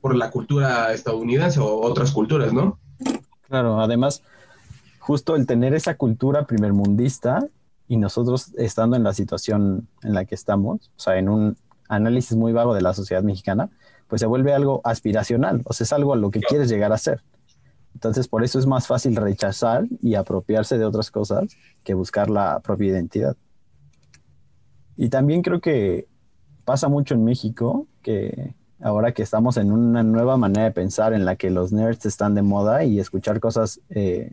[0.00, 2.78] por la cultura estadounidense o otras culturas, ¿no?
[3.48, 4.22] Claro, además,
[4.98, 7.46] justo el tener esa cultura primermundista
[7.88, 11.56] y nosotros estando en la situación en la que estamos, o sea, en un
[11.88, 13.68] análisis muy vago de la sociedad mexicana,
[14.06, 16.98] pues se vuelve algo aspiracional, o sea, es algo a lo que quieres llegar a
[16.98, 17.22] ser.
[17.94, 21.48] Entonces, por eso es más fácil rechazar y apropiarse de otras cosas
[21.82, 23.36] que buscar la propia identidad.
[24.96, 26.06] Y también creo que
[26.64, 31.24] pasa mucho en México que ahora que estamos en una nueva manera de pensar en
[31.24, 34.32] la que los nerds están de moda y escuchar cosas eh,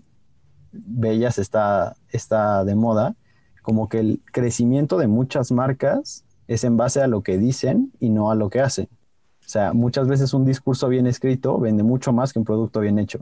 [0.72, 3.16] bellas está, está de moda,
[3.62, 8.10] como que el crecimiento de muchas marcas es en base a lo que dicen y
[8.10, 8.88] no a lo que hacen.
[9.46, 13.00] O sea, muchas veces un discurso bien escrito vende mucho más que un producto bien
[13.00, 13.20] hecho.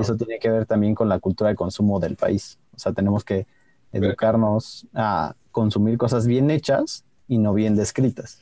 [0.00, 2.58] Eso tiene que ver también con la cultura de consumo del país.
[2.74, 3.46] O sea, tenemos que
[3.92, 8.40] educarnos a consumir cosas bien hechas y no bien descritas.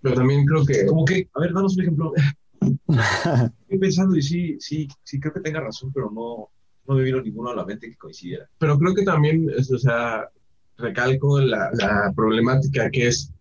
[0.00, 0.86] Pero también creo que...
[0.86, 2.12] Como que, a ver, danos un ejemplo.
[2.60, 6.48] Estoy pensando y sí, sí, sí creo que tenga razón, pero no,
[6.86, 8.48] no me vino ninguno a la mente que coincidiera.
[8.58, 10.28] Pero creo que también, o sea,
[10.76, 13.32] recalco la, la problemática que es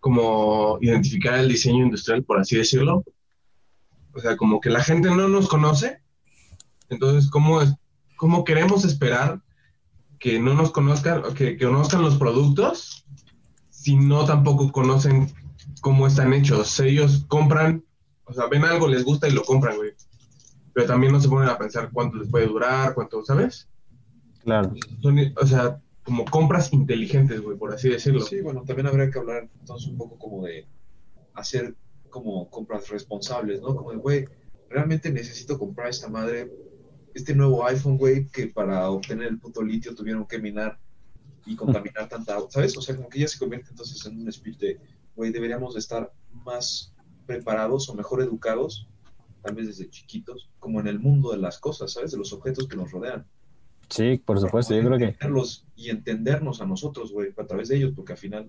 [0.00, 3.04] como identificar el diseño industrial, por así decirlo.
[4.12, 6.00] O sea, como que la gente no nos conoce,
[6.88, 7.74] entonces, ¿cómo, es,
[8.16, 9.40] cómo queremos esperar
[10.18, 13.04] que no nos conozcan, que, que conozcan los productos
[13.70, 15.32] si no tampoco conocen
[15.80, 16.78] cómo están hechos?
[16.80, 17.84] Ellos compran,
[18.24, 19.92] o sea, ven algo, les gusta y lo compran, güey.
[20.72, 23.68] Pero también no se ponen a pensar cuánto les puede durar, cuánto, ¿sabes?
[24.42, 24.72] Claro.
[25.36, 28.20] o sea, como compras inteligentes, güey, por así decirlo.
[28.20, 30.66] Sí, bueno, también habría que hablar entonces un poco como de
[31.34, 31.74] hacer
[32.08, 33.76] como compras responsables, ¿no?
[33.76, 34.24] Como de, güey,
[34.70, 36.50] realmente necesito comprar esta madre,
[37.14, 40.78] este nuevo iPhone, güey, que para obtener el puto litio tuvieron que minar
[41.44, 42.76] y contaminar tanta agua, ¿sabes?
[42.76, 44.80] O sea, como que ya se convierte entonces en un espíritu de,
[45.18, 46.12] güey, deberíamos de estar
[46.44, 46.94] más
[47.26, 48.88] preparados o mejor educados,
[49.42, 52.12] tal vez desde chiquitos, como en el mundo de las cosas, ¿sabes?
[52.12, 53.26] De los objetos que nos rodean.
[53.90, 55.16] Sí, por supuesto, yo creo que...
[55.74, 58.48] Y entendernos a nosotros, güey, a través de ellos, porque al final,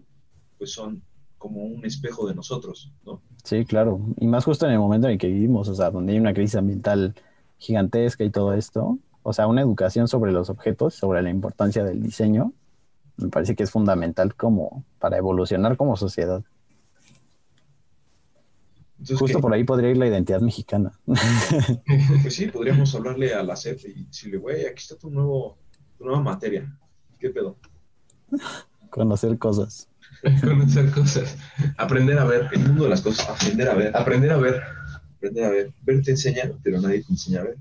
[0.60, 1.02] pues son
[1.40, 3.24] como un espejo de nosotros, ¿no?
[3.44, 4.00] Sí, claro.
[4.20, 6.36] Y más justo en el momento en el que vivimos, o sea, donde hay una
[6.36, 7.16] crisis ambiental
[7.58, 9.00] gigantesca y todo esto.
[9.24, 12.54] O sea, una educación sobre los objetos, sobre la importancia del diseño,
[13.18, 16.44] me parece que es fundamental como para evolucionar como sociedad.
[19.18, 20.92] Justo por ahí podría ir la identidad mexicana.
[22.22, 25.58] Pues sí, podríamos hablarle a la CEP y decirle, güey, aquí está tu, nuevo,
[25.98, 26.72] tu nueva materia.
[27.20, 27.58] ¿Qué pedo?
[28.90, 29.88] Conocer cosas.
[30.42, 31.38] Conocer cosas.
[31.78, 32.48] Aprender a ver.
[32.52, 33.30] El mundo de las cosas.
[33.30, 33.96] Aprender a ver.
[33.96, 34.62] Aprender a ver.
[35.18, 35.74] Aprender a ver.
[35.84, 37.58] Ver te enseña, pero nadie te enseña a ver.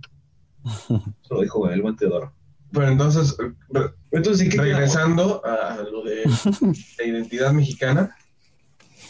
[0.64, 2.32] Eso lo dijo el guante de oro.
[2.72, 3.36] Pero entonces,
[3.70, 4.72] re- Entonces, ¿en qué quedamos?
[4.74, 6.24] regresando a lo de
[6.98, 8.14] la identidad mexicana,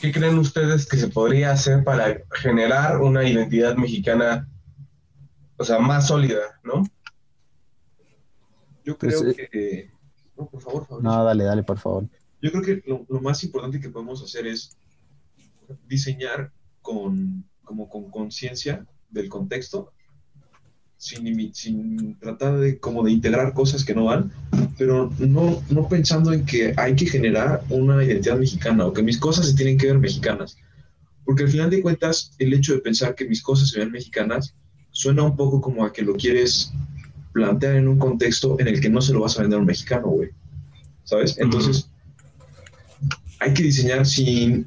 [0.01, 4.49] ¿qué creen ustedes que se podría hacer para generar una identidad mexicana,
[5.57, 6.85] o sea, más sólida, ¿no?
[8.85, 9.91] Yo Pues, creo eh, que...
[10.37, 11.11] No, por favor, Fabricio.
[11.11, 12.09] No, dale, dale, por favor.
[12.41, 14.77] Yo creo que lo, lo más importante que podemos hacer es
[15.87, 19.93] diseñar con como con conciencia del contexto,
[20.99, 24.33] sin, tratar de como de integrar cosas que no van,
[24.77, 29.19] pero no, no pensando en que hay que generar una identidad mexicana o que mis
[29.19, 30.59] cosas se tienen que ver mexicanas.
[31.25, 34.55] Porque al final de cuentas, el hecho de pensar que mis cosas se ven mexicanas
[34.91, 36.73] suena un poco como a que lo quieres
[37.33, 39.67] plantear en un contexto en el que no se lo vas a vender a un
[39.67, 40.31] mexicano, güey.
[41.05, 41.39] ¿Sabes?
[41.39, 41.89] Entonces,
[43.39, 44.67] hay que diseñar sin,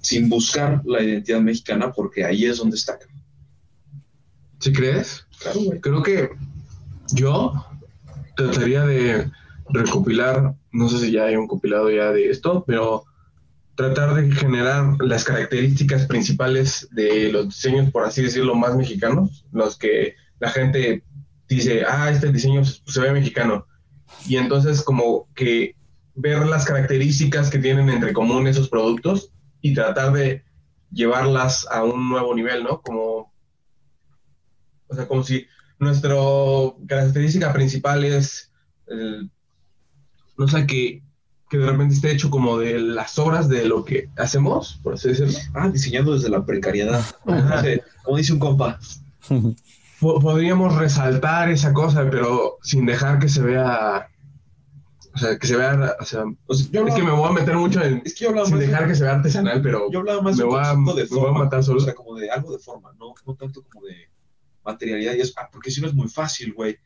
[0.00, 2.98] sin buscar la identidad mexicana porque ahí es donde está.
[4.58, 5.26] ¿Sí crees?
[5.40, 5.80] Claro, güey.
[5.80, 6.30] Creo que
[7.12, 7.52] yo
[8.36, 9.30] trataría de
[9.68, 13.04] recopilar, no sé si ya hay un compilado ya de esto, pero
[13.74, 19.76] tratar de generar las características principales de los diseños, por así decirlo, más mexicanos, los
[19.76, 21.04] que la gente
[21.48, 23.66] dice, ah, este diseño se ve mexicano.
[24.26, 25.76] Y entonces como que
[26.14, 29.30] ver las características que tienen entre común esos productos
[29.60, 30.42] y tratar de
[30.90, 32.80] llevarlas a un nuevo nivel, ¿no?
[32.80, 33.32] Como,
[34.88, 35.46] o sea, como si
[35.78, 36.14] nuestra
[36.86, 38.50] característica principal es,
[38.86, 39.30] el-
[40.38, 41.02] no sé, que,
[41.48, 45.08] que de repente esté hecho como de las obras de lo que hacemos, por así
[45.08, 45.38] decirlo.
[45.54, 47.04] Ah, diseñando desde la precariedad.
[48.04, 48.78] Como dice un compa.
[50.00, 54.10] Po- podríamos resaltar esa cosa, pero sin dejar que se vea,
[55.14, 57.32] o sea, que se vea, o sea, O sea, yo es que me voy a
[57.32, 59.90] meter mucho en, es que yo hablaba sin más, dejar que se vea artesanal, pero
[59.90, 61.44] yo hablaba más me de un voy a- de me voy a forma.
[61.44, 61.78] matar solo.
[61.78, 63.94] O sea, como de algo de forma, no, no tanto como de
[64.66, 65.14] materialidad.
[65.14, 66.78] Y es, ah, porque si no es muy fácil, güey.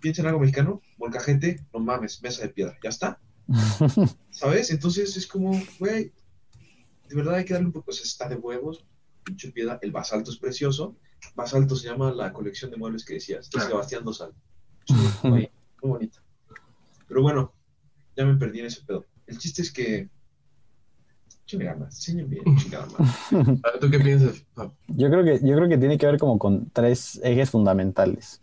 [0.00, 3.20] Piensa en algo mexicano, molcajete, no mames, mesa de piedra, ya está.
[4.30, 4.70] ¿Sabes?
[4.70, 6.12] Entonces es como, güey,
[7.08, 8.84] de verdad hay que darle un poco, o sea, está de huevos,
[9.24, 10.96] pinche piedra, el basalto es precioso.
[11.34, 13.60] Basalto se llama la colección de muebles que decías, de.
[13.60, 14.32] Sebastián Dosal.
[15.22, 15.50] Muy,
[15.82, 16.22] muy bonita.
[17.06, 17.52] Pero bueno,
[18.16, 19.06] ya me perdí en ese pedo.
[19.26, 20.08] El chiste es que.
[24.88, 28.40] Yo creo que, yo creo que tiene que ver como con tres ejes fundamentales.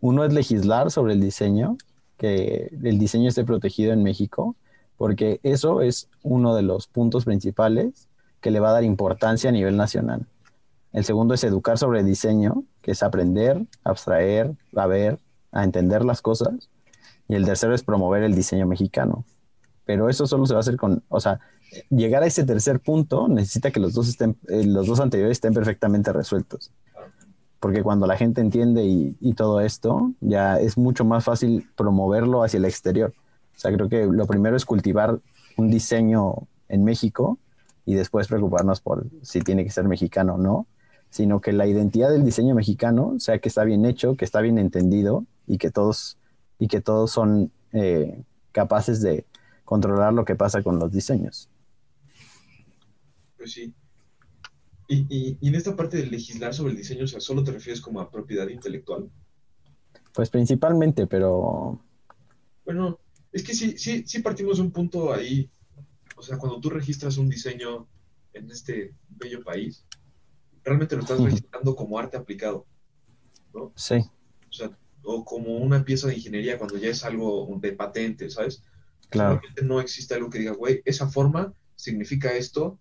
[0.00, 1.76] Uno es legislar sobre el diseño,
[2.18, 4.56] que el diseño esté protegido en México,
[4.96, 8.08] porque eso es uno de los puntos principales
[8.40, 10.26] que le va a dar importancia a nivel nacional.
[10.92, 15.18] El segundo es educar sobre el diseño, que es aprender, abstraer, a ver,
[15.50, 16.68] a entender las cosas.
[17.28, 19.24] Y el tercero es promover el diseño mexicano.
[19.84, 21.40] Pero eso solo se va a hacer con, o sea,
[21.90, 25.54] llegar a ese tercer punto necesita que los dos estén, eh, los dos anteriores estén
[25.54, 26.70] perfectamente resueltos.
[27.58, 32.42] Porque cuando la gente entiende y, y todo esto, ya es mucho más fácil promoverlo
[32.42, 33.14] hacia el exterior.
[33.56, 35.20] O sea, creo que lo primero es cultivar
[35.56, 37.38] un diseño en México
[37.84, 40.66] y después preocuparnos por si tiene que ser mexicano o no,
[41.10, 44.58] sino que la identidad del diseño mexicano sea que está bien hecho, que está bien
[44.58, 46.16] entendido y que todos,
[46.58, 48.22] y que todos son eh,
[48.52, 49.26] capaces de
[49.72, 51.48] controlar lo que pasa con los diseños.
[53.36, 53.74] Pues sí.
[54.88, 57.52] Y, y, y en esta parte de legislar sobre el diseño, o sea, solo te
[57.52, 59.10] refieres como a propiedad intelectual.
[60.12, 61.80] Pues principalmente, pero
[62.64, 63.00] Bueno,
[63.32, 65.50] es que sí, sí, sí partimos de un punto ahí.
[66.16, 67.88] O sea, cuando tú registras un diseño
[68.34, 69.86] en este bello país,
[70.64, 72.66] realmente lo estás registrando como arte aplicado.
[73.74, 73.96] sí,
[74.48, 78.62] O sea, o como una pieza de ingeniería cuando ya es algo de patente, ¿sabes?
[79.12, 79.38] Claro.
[79.40, 82.78] Realmente no existe algo que diga, güey, esa forma significa esto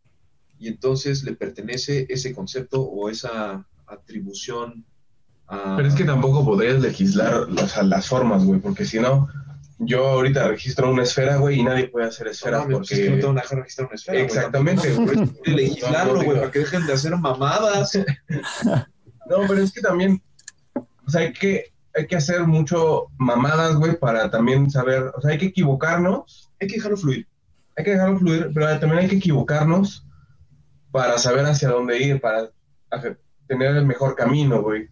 [0.57, 4.85] y entonces le pertenece ese concepto o esa atribución
[5.47, 5.75] a...
[5.75, 9.27] Pero es que tampoco podrías legislar o sea, las formas, güey, porque si no,
[9.79, 12.99] yo ahorita registro una esfera, güey, y nadie puede hacer No esferas mames, pues es
[12.99, 13.21] que no porque...
[13.21, 14.19] te van a dejar registrar una esfera.
[14.19, 15.31] Exactamente, güey.
[15.45, 17.97] legislarlo, No, no, güey, para que dejen de hacer mamadas.
[19.29, 20.21] No, pero es que también,
[20.75, 25.31] o sea, hay que, hay que hacer mucho mamadas, güey, para también saber, o sea,
[25.31, 27.27] hay que equivocarnos, Hay que dejarlo fluir.
[27.75, 30.05] hay que dejarlo fluir, pero también hay que equivocarnos
[30.91, 32.49] para saber hacia dónde ir, para
[32.91, 34.89] hacer- tener el mejor camino, güey.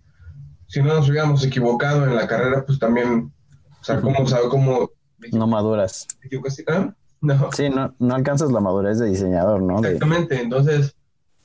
[0.67, 3.31] Si no nos hubiéramos equivocado en la carrera, pues también,
[3.79, 4.89] o sea, ¿cómo sabe cómo?
[5.31, 6.07] No maduras.
[6.29, 6.39] ¿Te?
[6.67, 6.95] ¿Ah?
[7.21, 7.51] No.
[7.51, 9.81] Sí, no, no alcanzas la madurez de diseñador, ¿no?
[9.81, 10.95] De- Exactamente, entonces,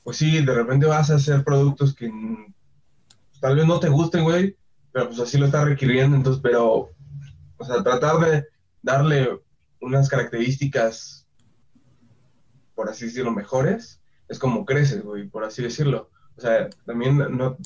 [0.03, 2.09] pues sí, de repente vas a hacer productos que
[3.41, 4.55] tal vez no te gusten, güey,
[4.95, 6.89] pero pues así lo está requiriendo, entonces, pero,
[7.57, 8.45] o sea, tratar de
[8.81, 9.41] darle
[9.81, 11.27] unas características,
[12.73, 16.09] por así decirlo, mejores, es como creces, güey, por así decirlo.
[16.37, 17.57] O sea, también no,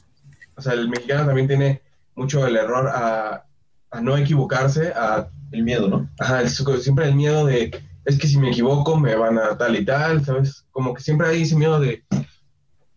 [0.55, 1.84] o sea, el mexicano también tiene
[2.15, 3.45] mucho el error a
[3.91, 6.09] a no equivocarse, a El miedo, ¿no?
[6.17, 9.86] Ajá, siempre el miedo de, es que si me equivoco me van a tal y
[9.86, 10.65] tal, ¿sabes?
[10.71, 12.03] Como que siempre hay ese miedo de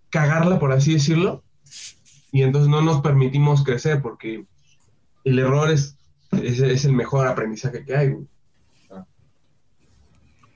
[0.09, 1.45] cagarla, por así decirlo,
[2.33, 4.45] y entonces no nos permitimos crecer porque
[5.24, 5.97] el error es,
[6.33, 8.16] es, es el mejor aprendizaje que hay.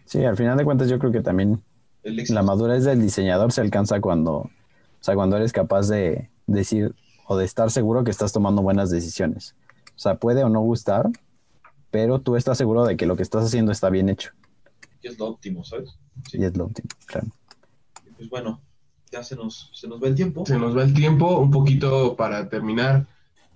[0.06, 1.62] Sí, al final de cuentas yo creo que también
[2.02, 4.50] la madurez del diseñador se alcanza cuando, o
[5.00, 6.94] sea, cuando eres capaz de decir
[7.26, 9.54] o de estar seguro que estás tomando buenas decisiones.
[9.96, 11.10] O sea, puede o no gustar,
[11.90, 14.32] pero tú estás seguro de que lo que estás haciendo está bien hecho
[15.00, 15.96] que es lo óptimo, ¿sabes?
[16.30, 16.38] Sí.
[16.38, 17.28] y es lo óptimo, claro.
[18.06, 18.60] Y Pues bueno,
[19.10, 20.44] ya se nos, se nos va el tiempo.
[20.46, 23.06] Se nos va el tiempo, un poquito para terminar.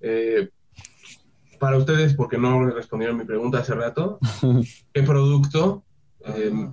[0.01, 0.49] eh,
[1.59, 4.19] para ustedes, porque no respondieron mi pregunta hace rato,
[4.95, 5.85] ¿qué producto
[6.25, 6.71] eh,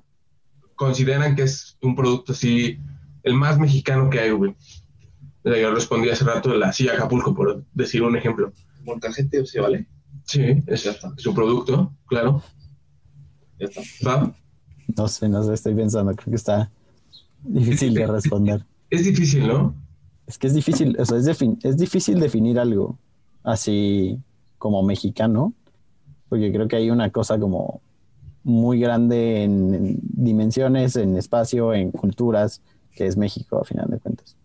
[0.75, 2.79] consideran que es un producto así,
[3.23, 4.55] el más mexicano que hay, güey?
[5.43, 8.53] Yo respondí hace rato la silla Acapulco, por decir un ejemplo.
[8.85, 9.87] Molcajete, ¿se vale?
[10.23, 11.11] Sí, es, Ya está.
[11.17, 12.41] es un producto, claro.
[13.59, 13.81] Ya está.
[14.07, 14.35] ¿Va?
[14.95, 16.71] No sé, no sé, estoy pensando, creo que está
[17.43, 18.65] difícil de responder.
[18.89, 19.75] Es difícil, ¿no?
[20.25, 21.27] Es que es difícil, o sea, es,
[21.63, 22.97] es difícil definir algo
[23.43, 24.19] así
[24.57, 25.53] como mexicano,
[26.29, 27.81] porque creo que hay una cosa como
[28.43, 32.61] muy grande en, en dimensiones, en espacio, en culturas,
[32.97, 34.35] que es México a final de cuentas.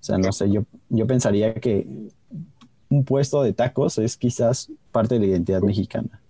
[0.00, 1.86] O sea, no sé, yo, yo pensaría que
[2.88, 6.20] un puesto de tacos es quizás parte de la identidad mexicana,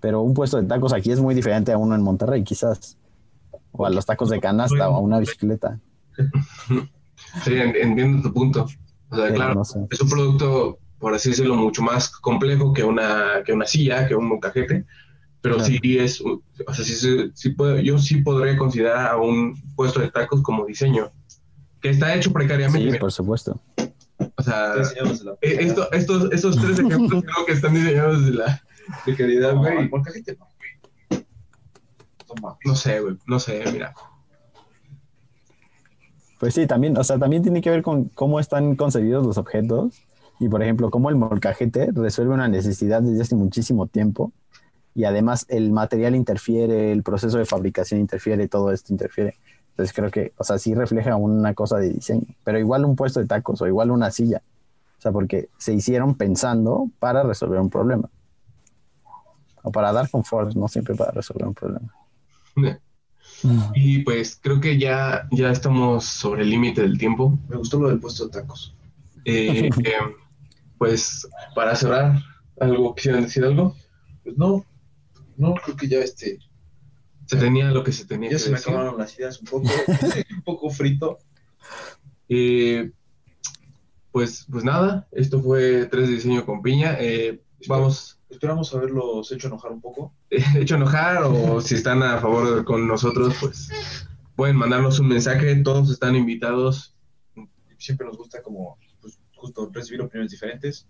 [0.00, 2.96] pero un puesto de tacos aquí es muy diferente a uno en Monterrey, quizás,
[3.72, 5.78] o a los tacos de canasta o a una bicicleta.
[7.44, 8.66] Sí, en- entiendo tu punto.
[9.10, 9.78] O sea, claro, no sé.
[9.90, 14.14] es un producto, por así decirlo, mucho más complejo que una, que una silla, que
[14.14, 14.86] un molcajete,
[15.40, 15.70] pero Claro.
[15.70, 16.42] sí es, o
[16.72, 20.64] sea, sí, se- sí puedo- yo sí podría considerar a un puesto de tacos como
[20.64, 21.10] diseño,
[21.80, 22.92] que está hecho precariamente.
[22.92, 23.60] Sí, por supuesto.
[24.36, 24.74] O sea,
[25.42, 28.62] eh, esto- estos, estos tres ejemplos creo que están diseñados desde la
[29.04, 29.88] precariedad, güey.
[29.90, 30.02] no.
[32.64, 33.94] No sé, güey, no sé, mira.
[36.38, 40.02] Pues sí, también, o sea, también tiene que ver con cómo están concebidos los objetos
[40.40, 44.32] y, por ejemplo, cómo el molcajete resuelve una necesidad desde hace muchísimo tiempo
[44.94, 49.36] y además el material interfiere, el proceso de fabricación interfiere, todo esto interfiere.
[49.70, 53.20] Entonces creo que, o sea, sí refleja una cosa de diseño, pero igual un puesto
[53.20, 54.42] de tacos o igual una silla.
[54.98, 58.10] O sea, porque se hicieron pensando para resolver un problema.
[59.62, 61.94] O para dar confort, no siempre para resolver un problema.
[63.74, 67.38] Y pues creo que ya, ya estamos sobre el límite del tiempo.
[67.48, 68.74] Me gustó lo del puesto de tacos.
[69.24, 69.98] Eh, eh,
[70.78, 72.20] pues para cerrar,
[72.60, 73.76] ¿algo quisieran decir algo?
[74.22, 74.64] Pues no,
[75.36, 76.38] no, creo que ya este,
[77.26, 79.68] Se tenía lo que se tenía ya que se me acabaron las ideas un poco,
[80.36, 81.18] un poco frito.
[82.28, 82.90] Eh,
[84.10, 86.96] pues, pues nada, esto fue Tres de Diseño con Piña.
[87.00, 90.12] Eh, vamos, Esperamos haberlos hecho enojar un poco.
[90.56, 93.68] hecho enojar o si están a favor con nosotros, pues
[94.36, 95.54] pueden mandarnos un mensaje.
[95.56, 96.96] Todos están invitados.
[97.78, 100.86] Siempre nos gusta como, pues, justo recibir opiniones diferentes.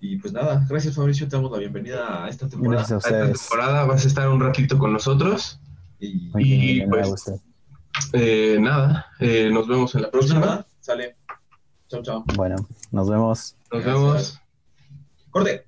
[0.00, 2.86] Y pues nada, gracias Fabricio, te damos la bienvenida a esta temporada.
[2.86, 3.48] Gracias a A esta ustedes.
[3.48, 5.60] temporada vas a estar un ratito con nosotros.
[5.98, 6.30] Y
[6.80, 7.32] Y, pues.
[8.12, 10.46] Eh, nada, eh, nos vemos en la pues próxima.
[10.46, 11.16] nada, sale.
[11.88, 12.24] Chao, chao.
[12.36, 12.54] Bueno,
[12.92, 13.56] nos vemos.
[13.72, 13.94] Nos Gracias.
[14.02, 14.40] vemos.
[15.30, 15.66] Corte.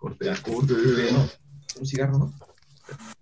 [0.00, 0.42] Corte, Ya.
[0.42, 0.74] corte.
[1.12, 1.28] No,
[1.80, 2.32] un cigarro, ¿no?